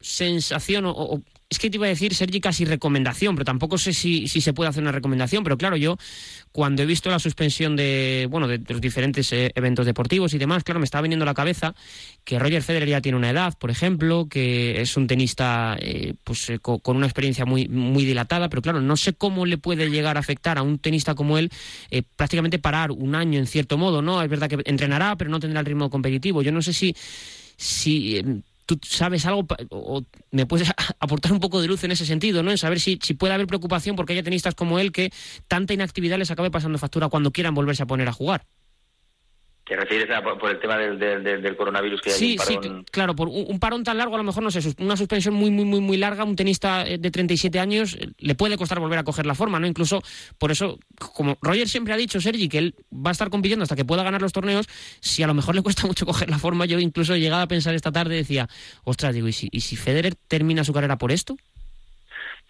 sensación 0.00 0.84
o, 0.86 0.90
o- 0.90 1.22
es 1.50 1.58
que 1.58 1.70
te 1.70 1.78
iba 1.78 1.86
a 1.86 1.88
decir, 1.88 2.14
Sergi, 2.14 2.40
casi 2.40 2.66
recomendación, 2.66 3.34
pero 3.34 3.46
tampoco 3.46 3.78
sé 3.78 3.94
si, 3.94 4.28
se 4.28 4.52
puede 4.52 4.68
hacer 4.68 4.82
una 4.82 4.92
recomendación. 4.92 5.44
Pero 5.44 5.56
claro, 5.56 5.76
yo 5.78 5.96
cuando 6.52 6.82
he 6.82 6.86
visto 6.86 7.08
la 7.08 7.18
suspensión 7.18 7.74
de, 7.74 8.26
bueno, 8.30 8.46
de, 8.48 8.60
los 8.68 8.82
diferentes 8.82 9.32
eh, 9.32 9.50
eventos 9.54 9.86
deportivos 9.86 10.34
y 10.34 10.38
demás, 10.38 10.62
claro, 10.62 10.78
me 10.78 10.84
estaba 10.84 11.02
viniendo 11.02 11.22
a 11.22 11.26
la 11.26 11.32
cabeza 11.34 11.74
que 12.24 12.38
Roger 12.38 12.62
Federer 12.62 12.88
ya 12.90 13.00
tiene 13.00 13.16
una 13.16 13.30
edad, 13.30 13.56
por 13.58 13.70
ejemplo, 13.70 14.26
que 14.28 14.82
es 14.82 14.94
un 14.98 15.06
tenista 15.06 15.78
eh, 15.80 16.14
pues, 16.22 16.50
eh, 16.50 16.58
co- 16.58 16.80
con 16.80 16.98
una 16.98 17.06
experiencia 17.06 17.46
muy, 17.46 17.66
muy 17.66 18.04
dilatada, 18.04 18.50
pero 18.50 18.60
claro, 18.60 18.82
no 18.82 18.96
sé 18.98 19.14
cómo 19.14 19.46
le 19.46 19.56
puede 19.56 19.88
llegar 19.88 20.18
a 20.18 20.20
afectar 20.20 20.58
a 20.58 20.62
un 20.62 20.78
tenista 20.78 21.14
como 21.14 21.38
él 21.38 21.50
prácticamente 22.16 22.58
parar 22.58 22.90
un 22.90 23.14
año 23.14 23.38
en 23.38 23.46
cierto 23.46 23.78
modo, 23.78 24.02
¿no? 24.02 24.22
Es 24.22 24.28
verdad 24.28 24.50
que 24.50 24.58
entrenará, 24.66 25.16
pero 25.16 25.30
no 25.30 25.40
tendrá 25.40 25.60
el 25.60 25.66
ritmo 25.66 25.88
competitivo. 25.88 26.42
Yo 26.42 26.52
no 26.52 26.60
sé 26.60 26.74
si, 26.74 26.94
si 27.56 28.42
tú 28.68 28.78
sabes 28.86 29.24
algo 29.24 29.46
o 29.70 30.02
me 30.30 30.44
puedes 30.44 30.70
aportar 31.00 31.32
un 31.32 31.40
poco 31.40 31.60
de 31.60 31.68
luz 31.68 31.82
en 31.84 31.90
ese 31.90 32.04
sentido, 32.04 32.42
¿no? 32.42 32.50
En 32.50 32.58
saber 32.58 32.80
si, 32.80 32.98
si 33.02 33.14
puede 33.14 33.32
haber 33.32 33.46
preocupación 33.46 33.96
porque 33.96 34.12
haya 34.12 34.22
tenistas 34.22 34.54
como 34.54 34.78
él 34.78 34.92
que 34.92 35.10
tanta 35.48 35.72
inactividad 35.72 36.18
les 36.18 36.30
acabe 36.30 36.50
pasando 36.50 36.78
factura 36.78 37.08
cuando 37.08 37.32
quieran 37.32 37.54
volverse 37.54 37.82
a 37.82 37.86
poner 37.86 38.08
a 38.08 38.12
jugar. 38.12 38.46
¿Te 39.68 39.76
refieres 39.76 40.08
a 40.16 40.22
por, 40.22 40.38
por 40.38 40.50
el 40.50 40.58
tema 40.60 40.78
del, 40.78 40.98
del, 40.98 41.22
del- 41.22 41.42
del 41.42 41.54
coronavirus 41.56 42.00
que 42.00 42.10
hay 42.10 42.18
Sí, 42.18 42.32
un 42.32 42.38
sí, 42.46 42.54
parón? 42.56 42.84
cl- 42.84 42.90
claro, 42.90 43.14
por 43.14 43.28
un, 43.28 43.44
un 43.48 43.60
parón 43.60 43.84
tan 43.84 43.98
largo, 43.98 44.14
a 44.14 44.18
lo 44.18 44.24
mejor, 44.24 44.42
no 44.42 44.50
sé, 44.50 44.60
una 44.78 44.96
suspensión 44.96 45.34
muy, 45.34 45.50
muy, 45.50 45.66
muy, 45.66 45.80
muy 45.80 45.98
larga, 45.98 46.24
un 46.24 46.36
tenista 46.36 46.86
eh, 46.88 46.96
de 46.96 47.10
37 47.10 47.60
años, 47.60 47.94
eh, 48.00 48.08
le 48.18 48.34
puede 48.34 48.56
costar 48.56 48.80
volver 48.80 48.98
a 48.98 49.04
coger 49.04 49.26
la 49.26 49.34
forma, 49.34 49.60
¿no? 49.60 49.66
Incluso, 49.66 50.02
por 50.38 50.50
eso, 50.50 50.78
como 51.12 51.36
Roger 51.42 51.68
siempre 51.68 51.92
ha 51.92 51.98
dicho, 51.98 52.18
Sergi, 52.18 52.48
que 52.48 52.58
él 52.58 52.74
va 52.90 53.10
a 53.10 53.12
estar 53.12 53.28
compitiendo 53.28 53.62
hasta 53.64 53.76
que 53.76 53.84
pueda 53.84 54.02
ganar 54.02 54.22
los 54.22 54.32
torneos, 54.32 54.66
si 55.00 55.22
a 55.22 55.26
lo 55.26 55.34
mejor 55.34 55.54
le 55.54 55.60
cuesta 55.60 55.86
mucho 55.86 56.06
coger 56.06 56.30
la 56.30 56.38
forma, 56.38 56.64
yo 56.64 56.78
incluso 56.78 57.14
he 57.14 57.20
llegado 57.20 57.42
a 57.42 57.46
pensar 57.48 57.74
esta 57.74 57.92
tarde, 57.92 58.14
decía, 58.16 58.48
ostras, 58.84 59.14
digo, 59.14 59.28
¿y 59.28 59.32
si, 59.34 59.48
y 59.52 59.60
si 59.60 59.76
Federer 59.76 60.14
termina 60.28 60.64
su 60.64 60.72
carrera 60.72 60.96
por 60.96 61.12
esto? 61.12 61.36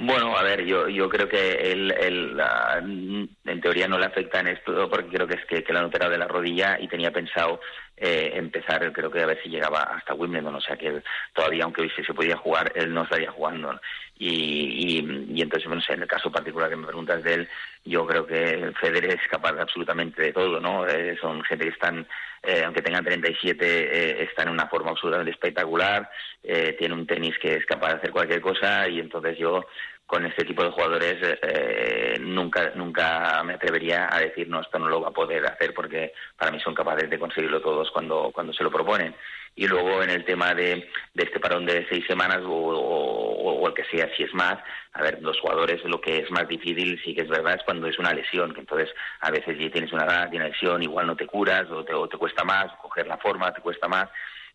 Bueno, 0.01 0.37
a 0.37 0.45
ver, 0.45 0.65
yo, 0.65 0.89
yo 0.89 1.09
creo 1.09 1.29
que 1.29 1.73
él, 1.73 1.91
él, 1.91 2.39
ah, 2.41 2.79
en 2.81 3.61
teoría 3.61 3.89
no 3.89 3.99
le 3.99 4.07
afecta 4.07 4.39
en 4.39 4.47
esto 4.47 4.89
porque 4.89 5.09
creo 5.09 5.27
que 5.27 5.35
es 5.35 5.45
que, 5.47 5.65
que 5.65 5.73
le 5.73 5.81
han 5.81 5.87
operado 5.87 6.13
de 6.13 6.19
la 6.19 6.29
rodilla 6.29 6.79
y 6.81 6.87
tenía 6.87 7.11
pensado 7.11 7.61
eh, 7.97 8.31
empezar, 8.35 8.93
creo 8.93 9.11
que 9.11 9.21
a 9.21 9.27
ver 9.27 9.43
si 9.43 9.49
llegaba 9.49 9.81
hasta 9.83 10.15
Wimbledon, 10.15 10.55
o 10.55 10.61
sea 10.61 10.77
que 10.77 11.03
todavía, 11.35 11.65
aunque 11.65 11.83
hoy 11.83 11.91
se 11.91 12.15
podía 12.15 12.37
jugar, 12.37 12.71
él 12.77 12.95
no 12.95 13.03
estaría 13.03 13.33
jugando. 13.33 13.81
Y, 14.18 14.98
y, 14.98 15.26
y 15.35 15.42
entonces, 15.42 15.68
bueno, 15.68 15.83
en 15.88 16.02
el 16.02 16.09
caso 16.09 16.31
particular 16.31 16.68
que 16.68 16.76
me 16.76 16.87
preguntas 16.87 17.22
de 17.22 17.35
él, 17.35 17.48
yo 17.85 18.07
creo 18.07 18.26
que 18.26 18.72
Federer 18.81 19.14
es 19.14 19.28
capaz 19.31 19.52
de 19.52 19.62
absolutamente 19.62 20.22
de 20.22 20.33
todo, 20.33 20.61
¿no? 20.61 20.87
Eh, 20.87 21.16
son 21.20 21.42
gente 21.44 21.64
que 21.66 21.70
están, 21.70 22.07
eh, 22.42 22.62
aunque 22.64 22.83
tengan 22.83 23.04
37, 23.04 23.64
eh, 23.64 24.22
están 24.24 24.48
en 24.48 24.54
una 24.54 24.66
forma 24.66 24.90
absolutamente 24.90 25.31
espectacular, 25.31 26.11
eh, 26.42 26.74
tiene 26.78 26.94
un 26.94 27.07
tenis 27.07 27.38
que 27.38 27.54
es 27.57 27.66
capaz 27.66 27.88
de 27.90 27.94
hacer 27.94 28.11
cualquier 28.11 28.40
cosa 28.40 28.88
y 28.88 28.98
entonces 29.00 29.38
yo 29.38 29.64
con 30.09 30.24
este 30.24 30.46
tipo 30.46 30.64
de 30.64 30.70
jugadores 30.70 31.18
eh, 31.42 32.16
nunca 32.18 32.72
nunca 32.74 33.42
me 33.44 33.52
atrevería 33.52 34.09
a 34.11 34.18
decir 34.20 34.48
no 34.48 34.62
esto 34.62 34.78
no 34.78 34.88
lo 34.88 35.02
va 35.02 35.09
a 35.09 35.12
poder 35.12 35.44
hacer 35.44 35.74
porque 35.74 36.14
para 36.35 36.50
mí 36.50 36.59
son 36.61 36.74
capaces 36.74 37.11
de 37.11 37.18
conseguirlo 37.18 37.61
todos 37.61 37.90
cuando 37.90 38.31
cuando 38.33 38.54
se 38.54 38.64
lo 38.64 38.70
proponen 38.70 39.14
y 39.59 39.66
luego 39.66 40.05
en 40.05 40.11
el 40.11 40.25
tema 40.25 40.55
de, 40.55 40.88
de 41.14 41.25
este 41.25 41.40
parón 41.40 41.66
de 41.66 41.85
seis 41.90 42.07
semanas 42.07 42.38
o, 42.47 43.66
el 43.66 43.75
que 43.75 43.85
sea 43.85 44.09
si 44.16 44.23
es 44.23 44.33
más 44.33 44.57
a 44.94 45.03
ver 45.03 45.21
los 45.21 45.38
jugadores 45.40 45.85
lo 45.85 46.01
que 46.01 46.18
es 46.18 46.31
más 46.31 46.49
difícil 46.49 46.99
sí 47.05 47.14
que 47.14 47.23
es 47.23 47.29
verdad 47.29 47.57
es 47.57 47.64
cuando 47.64 47.87
es 47.87 47.99
una 47.99 48.14
lesión 48.14 48.55
que 48.55 48.61
entonces 48.61 48.88
a 49.21 49.31
veces 49.31 49.59
si 49.59 49.68
tienes 49.68 49.92
una 49.92 50.05
edad 50.05 50.31
tienes 50.31 50.53
lesión 50.53 50.83
igual 50.83 51.07
no 51.07 51.16
te 51.16 51.27
curas 51.27 51.68
o 51.71 51.85
te, 51.85 51.92
o 51.92 52.09
te 52.09 52.16
cuesta 52.16 52.44
más 52.44 52.73
coger 52.81 53.07
la 53.07 53.18
forma 53.18 53.53
te 53.53 53.61
cuesta 53.61 53.88
más 53.88 54.09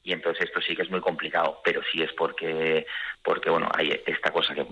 y 0.03 0.11
entonces 0.11 0.45
esto 0.45 0.59
sí 0.61 0.75
que 0.75 0.81
es 0.81 0.89
muy 0.89 0.99
complicado, 0.99 1.61
pero 1.63 1.81
sí 1.91 2.01
es 2.01 2.11
porque, 2.13 2.85
porque 3.23 3.49
bueno, 3.49 3.69
hay 3.73 4.01
esta 4.05 4.31
cosa 4.31 4.53
que 4.53 4.65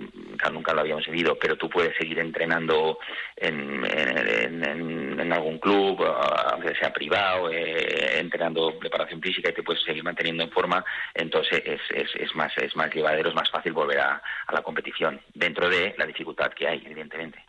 nunca 0.52 0.74
lo 0.74 0.82
habíamos 0.82 1.06
vivido, 1.06 1.38
pero 1.40 1.56
tú 1.56 1.70
puedes 1.70 1.96
seguir 1.96 2.20
entrenando 2.20 3.00
en, 3.38 3.82
algún 5.32 5.60
club, 5.60 6.04
aunque 6.04 6.76
sea 6.76 6.92
privado, 6.92 7.50
eh, 7.50 8.20
entrenando 8.20 8.78
preparación 8.78 9.22
física 9.22 9.50
y 9.50 9.54
te 9.54 9.64
puedes 9.64 9.82
seguir 9.84 10.04
manteniendo 10.04 10.44
en 10.44 10.52
forma, 10.52 10.84
entonces 11.14 11.64
es, 11.66 11.82
es, 11.94 12.10
es 12.16 12.36
más 12.36 12.52
es 12.58 12.76
más 12.76 12.94
llevadero, 12.94 13.30
es 13.30 13.36
más 13.36 13.50
fácil 13.50 13.72
volver 13.72 14.00
a 14.00 14.22
la 14.52 14.62
competición, 14.62 15.22
dentro 15.34 15.70
de 15.70 15.96
la 15.98 16.06
dificultad 16.06 16.52
que 16.52 16.68
hay, 16.68 16.84
evidentemente. 16.86 17.46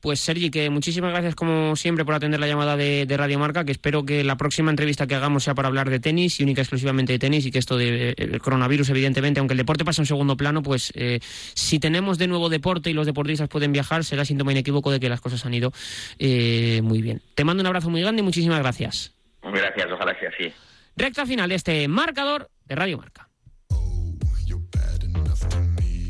Pues 0.00 0.20
Sergi, 0.20 0.50
que 0.50 0.70
muchísimas 0.70 1.10
gracias 1.10 1.34
como 1.34 1.74
siempre 1.76 2.04
por 2.04 2.14
atender 2.14 2.38
la 2.38 2.46
llamada 2.46 2.76
de, 2.76 3.06
de 3.06 3.16
Radio 3.16 3.38
Marca, 3.38 3.64
que 3.64 3.72
espero 3.72 4.04
que 4.04 4.22
la 4.24 4.36
próxima 4.36 4.70
entrevista 4.70 5.06
que 5.06 5.14
hagamos 5.14 5.44
sea 5.44 5.54
para 5.54 5.68
hablar 5.68 5.90
de 5.90 6.00
tenis 6.00 6.38
y 6.40 6.44
única 6.44 6.62
exclusivamente 6.62 7.12
de 7.12 7.18
tenis 7.18 7.46
y 7.46 7.50
que 7.50 7.58
esto 7.58 7.76
del 7.76 8.40
coronavirus, 8.40 8.90
evidentemente, 8.90 9.40
aunque 9.40 9.54
el 9.54 9.58
deporte 9.58 9.84
pasa 9.84 10.00
a 10.00 10.04
un 10.04 10.06
segundo 10.06 10.36
plano, 10.36 10.62
pues 10.62 10.92
eh, 10.94 11.20
si 11.54 11.78
tenemos 11.78 12.18
de 12.18 12.28
nuevo 12.28 12.48
deporte 12.48 12.90
y 12.90 12.92
los 12.92 13.06
deportistas 13.06 13.48
pueden 13.48 13.72
viajar, 13.72 14.04
será 14.04 14.24
síntoma 14.24 14.52
inequívoco 14.52 14.90
de 14.90 15.00
que 15.00 15.08
las 15.08 15.20
cosas 15.20 15.44
han 15.44 15.54
ido 15.54 15.72
eh, 16.18 16.80
muy 16.82 17.02
bien. 17.02 17.22
Te 17.34 17.44
mando 17.44 17.60
un 17.60 17.66
abrazo 17.66 17.90
muy 17.90 18.00
grande 18.00 18.20
y 18.20 18.24
muchísimas 18.24 18.60
gracias. 18.60 19.14
Gracias, 19.42 19.86
ojalá 19.92 20.18
sea 20.18 20.28
así. 20.28 20.52
Recta 20.96 21.26
final 21.26 21.48
de 21.48 21.54
este 21.54 21.88
marcador 21.88 22.50
de 22.66 22.74
Radio 22.74 22.98
Marca. 22.98 23.27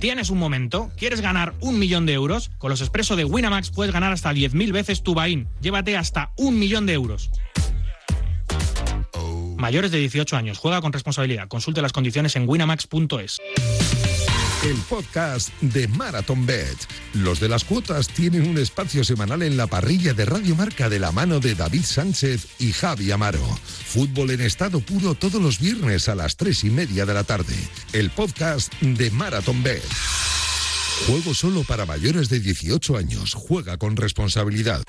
¿Tienes 0.00 0.30
un 0.30 0.38
momento? 0.38 0.92
¿Quieres 0.96 1.20
ganar 1.20 1.54
un 1.60 1.78
millón 1.78 2.06
de 2.06 2.12
euros? 2.12 2.50
Con 2.58 2.70
los 2.70 2.80
expresos 2.80 3.16
de 3.16 3.24
Winamax 3.24 3.70
puedes 3.70 3.92
ganar 3.92 4.12
hasta 4.12 4.32
10.000 4.32 4.72
veces 4.72 5.02
tu 5.02 5.12
buy-in. 5.12 5.48
Llévate 5.60 5.96
hasta 5.96 6.30
un 6.36 6.56
millón 6.56 6.86
de 6.86 6.92
euros. 6.92 7.30
Mayores 9.56 9.90
de 9.90 9.98
18 9.98 10.36
años. 10.36 10.58
Juega 10.58 10.80
con 10.80 10.92
responsabilidad. 10.92 11.48
Consulte 11.48 11.82
las 11.82 11.92
condiciones 11.92 12.36
en 12.36 12.48
winamax.es. 12.48 13.40
El 14.68 14.76
podcast 14.82 15.48
de 15.62 15.88
Marathon 15.88 16.44
Bet. 16.44 16.76
Los 17.14 17.40
de 17.40 17.48
las 17.48 17.64
cuotas 17.64 18.06
tienen 18.06 18.46
un 18.46 18.58
espacio 18.58 19.02
semanal 19.02 19.42
en 19.42 19.56
la 19.56 19.66
parrilla 19.66 20.12
de 20.12 20.26
Radio 20.26 20.54
Marca 20.56 20.90
de 20.90 20.98
la 20.98 21.10
mano 21.10 21.40
de 21.40 21.54
David 21.54 21.84
Sánchez 21.84 22.46
y 22.58 22.72
Javi 22.72 23.10
Amaro. 23.10 23.46
Fútbol 23.86 24.30
en 24.30 24.42
estado 24.42 24.80
puro 24.80 25.14
todos 25.14 25.40
los 25.40 25.58
viernes 25.58 26.10
a 26.10 26.14
las 26.14 26.36
tres 26.36 26.64
y 26.64 26.70
media 26.70 27.06
de 27.06 27.14
la 27.14 27.24
tarde. 27.24 27.56
El 27.94 28.10
podcast 28.10 28.70
de 28.82 29.10
Marathon 29.10 29.62
Bet. 29.62 29.82
Juego 31.06 31.32
solo 31.32 31.64
para 31.64 31.86
mayores 31.86 32.28
de 32.28 32.38
18 32.38 32.98
años. 32.98 33.32
Juega 33.32 33.78
con 33.78 33.96
responsabilidad. 33.96 34.82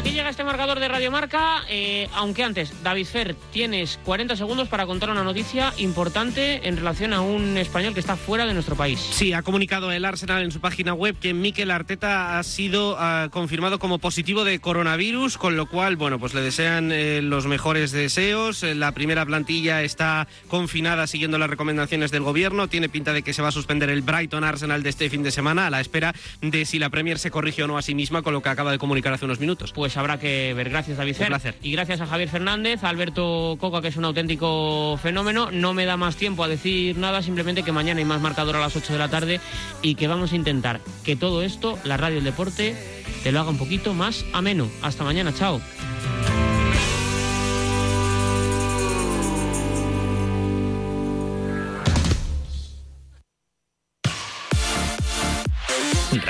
Hasta 0.00 0.08
aquí 0.08 0.16
llega 0.16 0.30
este 0.30 0.44
marcador 0.44 0.80
de 0.80 0.88
Radio 0.88 1.10
Marca, 1.10 1.62
eh, 1.68 2.08
aunque 2.14 2.42
antes, 2.42 2.72
David 2.82 3.04
Fer, 3.04 3.36
tienes 3.52 3.98
40 4.06 4.34
segundos 4.34 4.66
para 4.66 4.86
contar 4.86 5.10
una 5.10 5.22
noticia 5.22 5.74
importante 5.76 6.66
en 6.66 6.78
relación 6.78 7.12
a 7.12 7.20
un 7.20 7.58
español 7.58 7.92
que 7.92 8.00
está 8.00 8.16
fuera 8.16 8.46
de 8.46 8.54
nuestro 8.54 8.76
país. 8.76 8.98
Sí, 8.98 9.34
ha 9.34 9.42
comunicado 9.42 9.92
el 9.92 10.06
Arsenal 10.06 10.42
en 10.42 10.52
su 10.52 10.60
página 10.60 10.94
web 10.94 11.18
que 11.20 11.34
Mikel 11.34 11.70
Arteta 11.70 12.38
ha 12.38 12.42
sido 12.44 12.96
ah, 12.98 13.28
confirmado 13.30 13.78
como 13.78 13.98
positivo 13.98 14.42
de 14.44 14.58
coronavirus, 14.58 15.36
con 15.36 15.58
lo 15.58 15.66
cual, 15.66 15.96
bueno, 15.96 16.18
pues 16.18 16.32
le 16.32 16.40
desean 16.40 16.92
eh, 16.92 17.20
los 17.20 17.46
mejores 17.46 17.92
deseos. 17.92 18.62
Eh, 18.62 18.74
La 18.74 18.92
primera 18.92 19.26
plantilla 19.26 19.82
está 19.82 20.26
confinada 20.48 21.08
siguiendo 21.08 21.36
las 21.36 21.50
recomendaciones 21.50 22.10
del 22.10 22.22
gobierno. 22.22 22.68
Tiene 22.68 22.88
pinta 22.88 23.12
de 23.12 23.22
que 23.22 23.34
se 23.34 23.42
va 23.42 23.48
a 23.48 23.52
suspender 23.52 23.90
el 23.90 24.00
Brighton 24.00 24.44
Arsenal 24.44 24.82
de 24.82 24.88
este 24.88 25.10
fin 25.10 25.22
de 25.22 25.30
semana 25.30 25.66
a 25.66 25.70
la 25.70 25.82
espera 25.82 26.14
de 26.40 26.64
si 26.64 26.78
la 26.78 26.88
Premier 26.88 27.18
se 27.18 27.30
corrige 27.30 27.64
o 27.64 27.66
no 27.66 27.76
a 27.76 27.82
sí 27.82 27.94
misma 27.94 28.22
con 28.22 28.32
lo 28.32 28.40
que 28.40 28.48
acaba 28.48 28.72
de 28.72 28.78
comunicar 28.78 29.12
hace 29.12 29.26
unos 29.26 29.40
minutos. 29.40 29.72
Pues 29.74 29.89
habrá 29.96 30.18
que 30.18 30.54
ver. 30.54 30.70
Gracias, 30.70 30.96
David. 30.96 31.16
Un 31.20 31.26
placer. 31.26 31.54
Y 31.62 31.72
gracias 31.72 32.00
a 32.00 32.06
Javier 32.06 32.28
Fernández, 32.28 32.84
a 32.84 32.88
Alberto 32.88 33.56
Coca, 33.60 33.80
que 33.80 33.88
es 33.88 33.96
un 33.96 34.04
auténtico 34.04 34.98
fenómeno. 35.02 35.50
No 35.50 35.74
me 35.74 35.84
da 35.86 35.96
más 35.96 36.16
tiempo 36.16 36.44
a 36.44 36.48
decir 36.48 36.96
nada, 36.96 37.22
simplemente 37.22 37.62
que 37.62 37.72
mañana 37.72 38.00
hay 38.00 38.04
más 38.04 38.20
marcador 38.20 38.56
a 38.56 38.60
las 38.60 38.76
8 38.76 38.92
de 38.92 38.98
la 38.98 39.08
tarde 39.08 39.40
y 39.82 39.94
que 39.94 40.08
vamos 40.08 40.32
a 40.32 40.36
intentar 40.36 40.80
que 41.04 41.16
todo 41.16 41.42
esto, 41.42 41.78
la 41.84 41.96
radio 41.96 42.16
y 42.16 42.18
el 42.18 42.24
deporte, 42.24 42.76
te 43.22 43.32
lo 43.32 43.40
haga 43.40 43.50
un 43.50 43.58
poquito 43.58 43.94
más 43.94 44.24
ameno. 44.32 44.68
Hasta 44.82 45.04
mañana, 45.04 45.34
chao. 45.34 45.60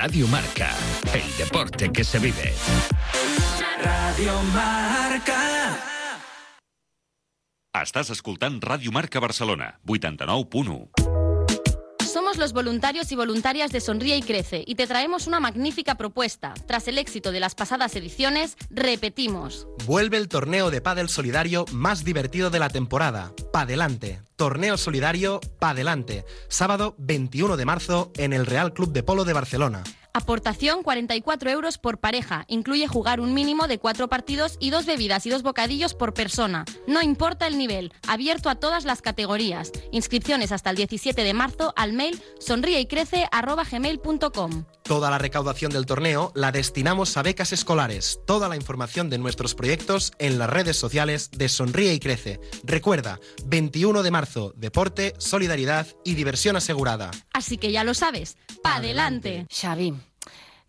Radio 0.01 0.27
Marca, 0.29 0.71
el 1.13 1.37
deporte 1.37 1.93
que 1.93 2.03
se 2.05 2.19
vive. 2.19 2.55
Radio 3.85 4.33
Marca. 4.55 5.43
Estàs 7.83 8.09
escoltant 8.17 8.57
Ràdio 8.65 8.97
Marca 8.97 9.21
Barcelona, 9.21 9.75
89.1. 9.85 11.20
Somos 12.12 12.38
los 12.38 12.53
voluntarios 12.53 13.12
y 13.12 13.14
voluntarias 13.14 13.70
de 13.70 13.81
Sonríe 13.81 14.16
y 14.16 14.23
Crece 14.23 14.64
y 14.66 14.75
te 14.75 14.88
traemos 14.88 15.29
una 15.29 15.38
magnífica 15.38 15.94
propuesta. 15.94 16.55
Tras 16.66 16.88
el 16.88 16.99
éxito 16.99 17.31
de 17.31 17.38
las 17.38 17.55
pasadas 17.55 17.94
ediciones, 17.94 18.57
repetimos. 18.68 19.68
Vuelve 19.87 20.16
el 20.16 20.27
torneo 20.27 20.73
de 20.73 20.81
pádel 20.81 21.09
solidario 21.09 21.66
más 21.70 22.03
divertido 22.03 22.51
de 22.51 22.59
la 22.59 22.68
temporada. 22.68 23.33
Padelante. 23.53 24.23
Torneo 24.35 24.77
solidario 24.77 25.38
Padelante. 25.61 26.25
Sábado 26.49 26.96
21 26.99 27.57
de 27.57 27.64
marzo 27.64 28.11
en 28.16 28.33
el 28.33 28.44
Real 28.44 28.73
Club 28.73 28.92
de 28.92 29.05
Polo 29.05 29.25
de 29.25 29.33
Barcelona. 29.33 29.85
Aportación 30.12 30.83
44 30.83 31.51
euros 31.51 31.79
por 31.79 31.99
pareja. 31.99 32.44
Incluye 32.49 32.88
jugar 32.88 33.20
un 33.20 33.35
mínimo 33.35 33.68
de 33.68 33.79
cuatro 33.79 34.09
partidos 34.09 34.57
y 34.61 34.70
dos 34.70 34.87
bebidas 34.87 35.27
y 35.27 35.31
dos 35.31 35.42
bocadillos 35.42 35.94
por 35.94 36.14
persona. 36.14 36.64
No 36.87 37.03
importa 37.03 37.46
el 37.46 37.59
nivel. 37.59 37.92
Abierto 38.09 38.49
a 38.51 38.57
todas 38.57 38.85
las 38.85 39.03
categorías. 39.03 39.73
Inscripciones 39.92 40.53
hasta 40.53 40.70
el 40.70 40.77
17 40.77 41.23
de 41.23 41.35
marzo 41.35 41.75
al 41.77 41.92
mail 41.92 42.20
sonrieycrece.gmail.com. 42.38 44.64
Toda 44.90 45.09
la 45.09 45.18
recaudación 45.18 45.70
del 45.70 45.87
torneo 45.87 46.33
la 46.35 46.50
destinamos 46.50 47.16
a 47.16 47.22
becas 47.22 47.53
escolares. 47.53 48.18
Toda 48.26 48.48
la 48.48 48.57
información 48.57 49.09
de 49.09 49.18
nuestros 49.18 49.55
proyectos 49.55 50.11
en 50.18 50.37
las 50.37 50.50
redes 50.50 50.76
sociales 50.76 51.31
de 51.31 51.48
Sonríe 51.48 51.94
y 51.94 52.00
Crece. 52.00 52.40
Recuerda, 52.64 53.20
21 53.44 54.03
de 54.03 54.11
marzo, 54.11 54.53
deporte, 54.57 55.14
solidaridad 55.18 55.87
y 56.05 56.14
diversión 56.14 56.57
asegurada. 56.57 57.12
Así 57.33 57.57
que 57.57 57.70
ya 57.70 57.85
lo 57.85 57.94
sabes. 57.94 58.37
Pa' 58.64 58.79
adelante. 58.79 59.46
Xavi, 59.48 59.94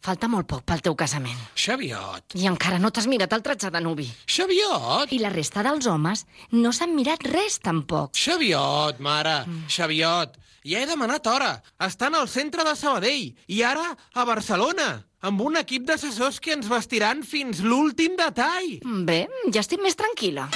falta 0.06 0.30
molt 0.30 0.46
poc 0.46 0.62
pel 0.70 0.86
teu 0.86 0.94
casament. 0.94 1.42
Xaviot. 1.58 2.36
I 2.38 2.46
encara 2.46 2.78
no 2.78 2.94
t'has 2.94 3.10
mirat 3.10 3.34
el 3.34 3.42
tratge 3.42 3.74
de 3.74 3.82
nuvi. 3.82 4.06
Xaviot. 4.30 5.10
I 5.18 5.18
la 5.18 5.34
resta 5.34 5.66
dels 5.66 5.90
homes 5.90 6.28
no 6.52 6.70
s'han 6.70 6.94
mirat 6.94 7.26
res, 7.26 7.58
tampoc. 7.58 8.14
Xaviot, 8.14 9.02
mare. 9.02 9.40
Mm. 9.48 9.66
Xaviot. 9.66 10.38
Ja 10.64 10.82
he 10.82 10.86
demanat 10.86 11.26
hora. 11.26 11.56
Estan 11.82 12.14
al 12.14 12.28
centre 12.30 12.66
de 12.68 12.76
Sabadell 12.78 13.32
i 13.48 13.64
ara 13.66 13.96
a 14.14 14.26
Barcelona. 14.26 15.06
amb 15.22 15.42
un 15.46 15.54
equip 15.60 15.84
d'assessors 15.86 16.40
que 16.42 16.56
ens 16.56 16.66
vestiran 16.66 17.20
fins 17.22 17.60
l'últim 17.62 18.16
detall. 18.18 18.80
Bé, 19.06 19.28
ja 19.54 19.62
estic 19.62 19.78
més 19.84 19.94
tranquil·la. 19.94 20.48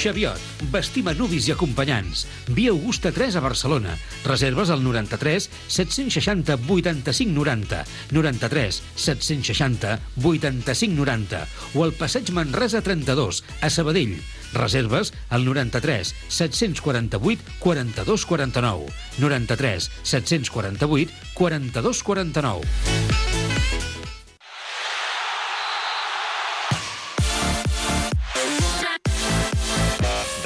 Xaviot, 0.00 0.40
vestim 0.72 1.10
a 1.10 1.14
nuvis 1.14 1.46
i 1.46 1.52
acompanyants. 1.52 2.24
Via 2.56 2.72
Augusta 2.72 3.12
3 3.12 3.36
a 3.36 3.44
Barcelona. 3.44 3.94
Reserves 4.24 4.70
al 4.74 4.82
93 4.82 5.50
760 5.68 6.56
85 6.66 7.30
90, 7.36 7.84
93 8.16 8.82
760 8.96 9.98
85 10.24 10.98
90 10.98 11.44
o 11.76 11.84
al 11.84 11.94
passeig 11.94 12.32
Manresa 12.34 12.82
32 12.82 13.44
a 13.60 13.70
Sabadell. 13.70 14.16
Reserves 14.52 15.12
al 15.28 15.44
93 15.44 16.14
748 16.28 17.42
42 17.58 18.26
49, 18.26 18.86
93 19.18 19.90
748 20.02 21.12
42 21.34 22.02
49. 22.02 22.60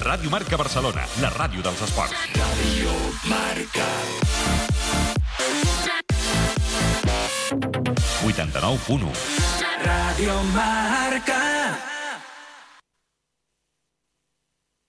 Ràdio 0.04 0.30
Marca 0.30 0.56
Barcelona, 0.60 1.06
la 1.18 1.30
ràdio 1.32 1.64
dels 1.64 1.80
esports. 1.88 2.14
Ràdio 2.36 2.92
Marca. 3.26 3.88
89.1 8.24 9.12
Radio 9.84 10.42
Marca. 10.54 11.93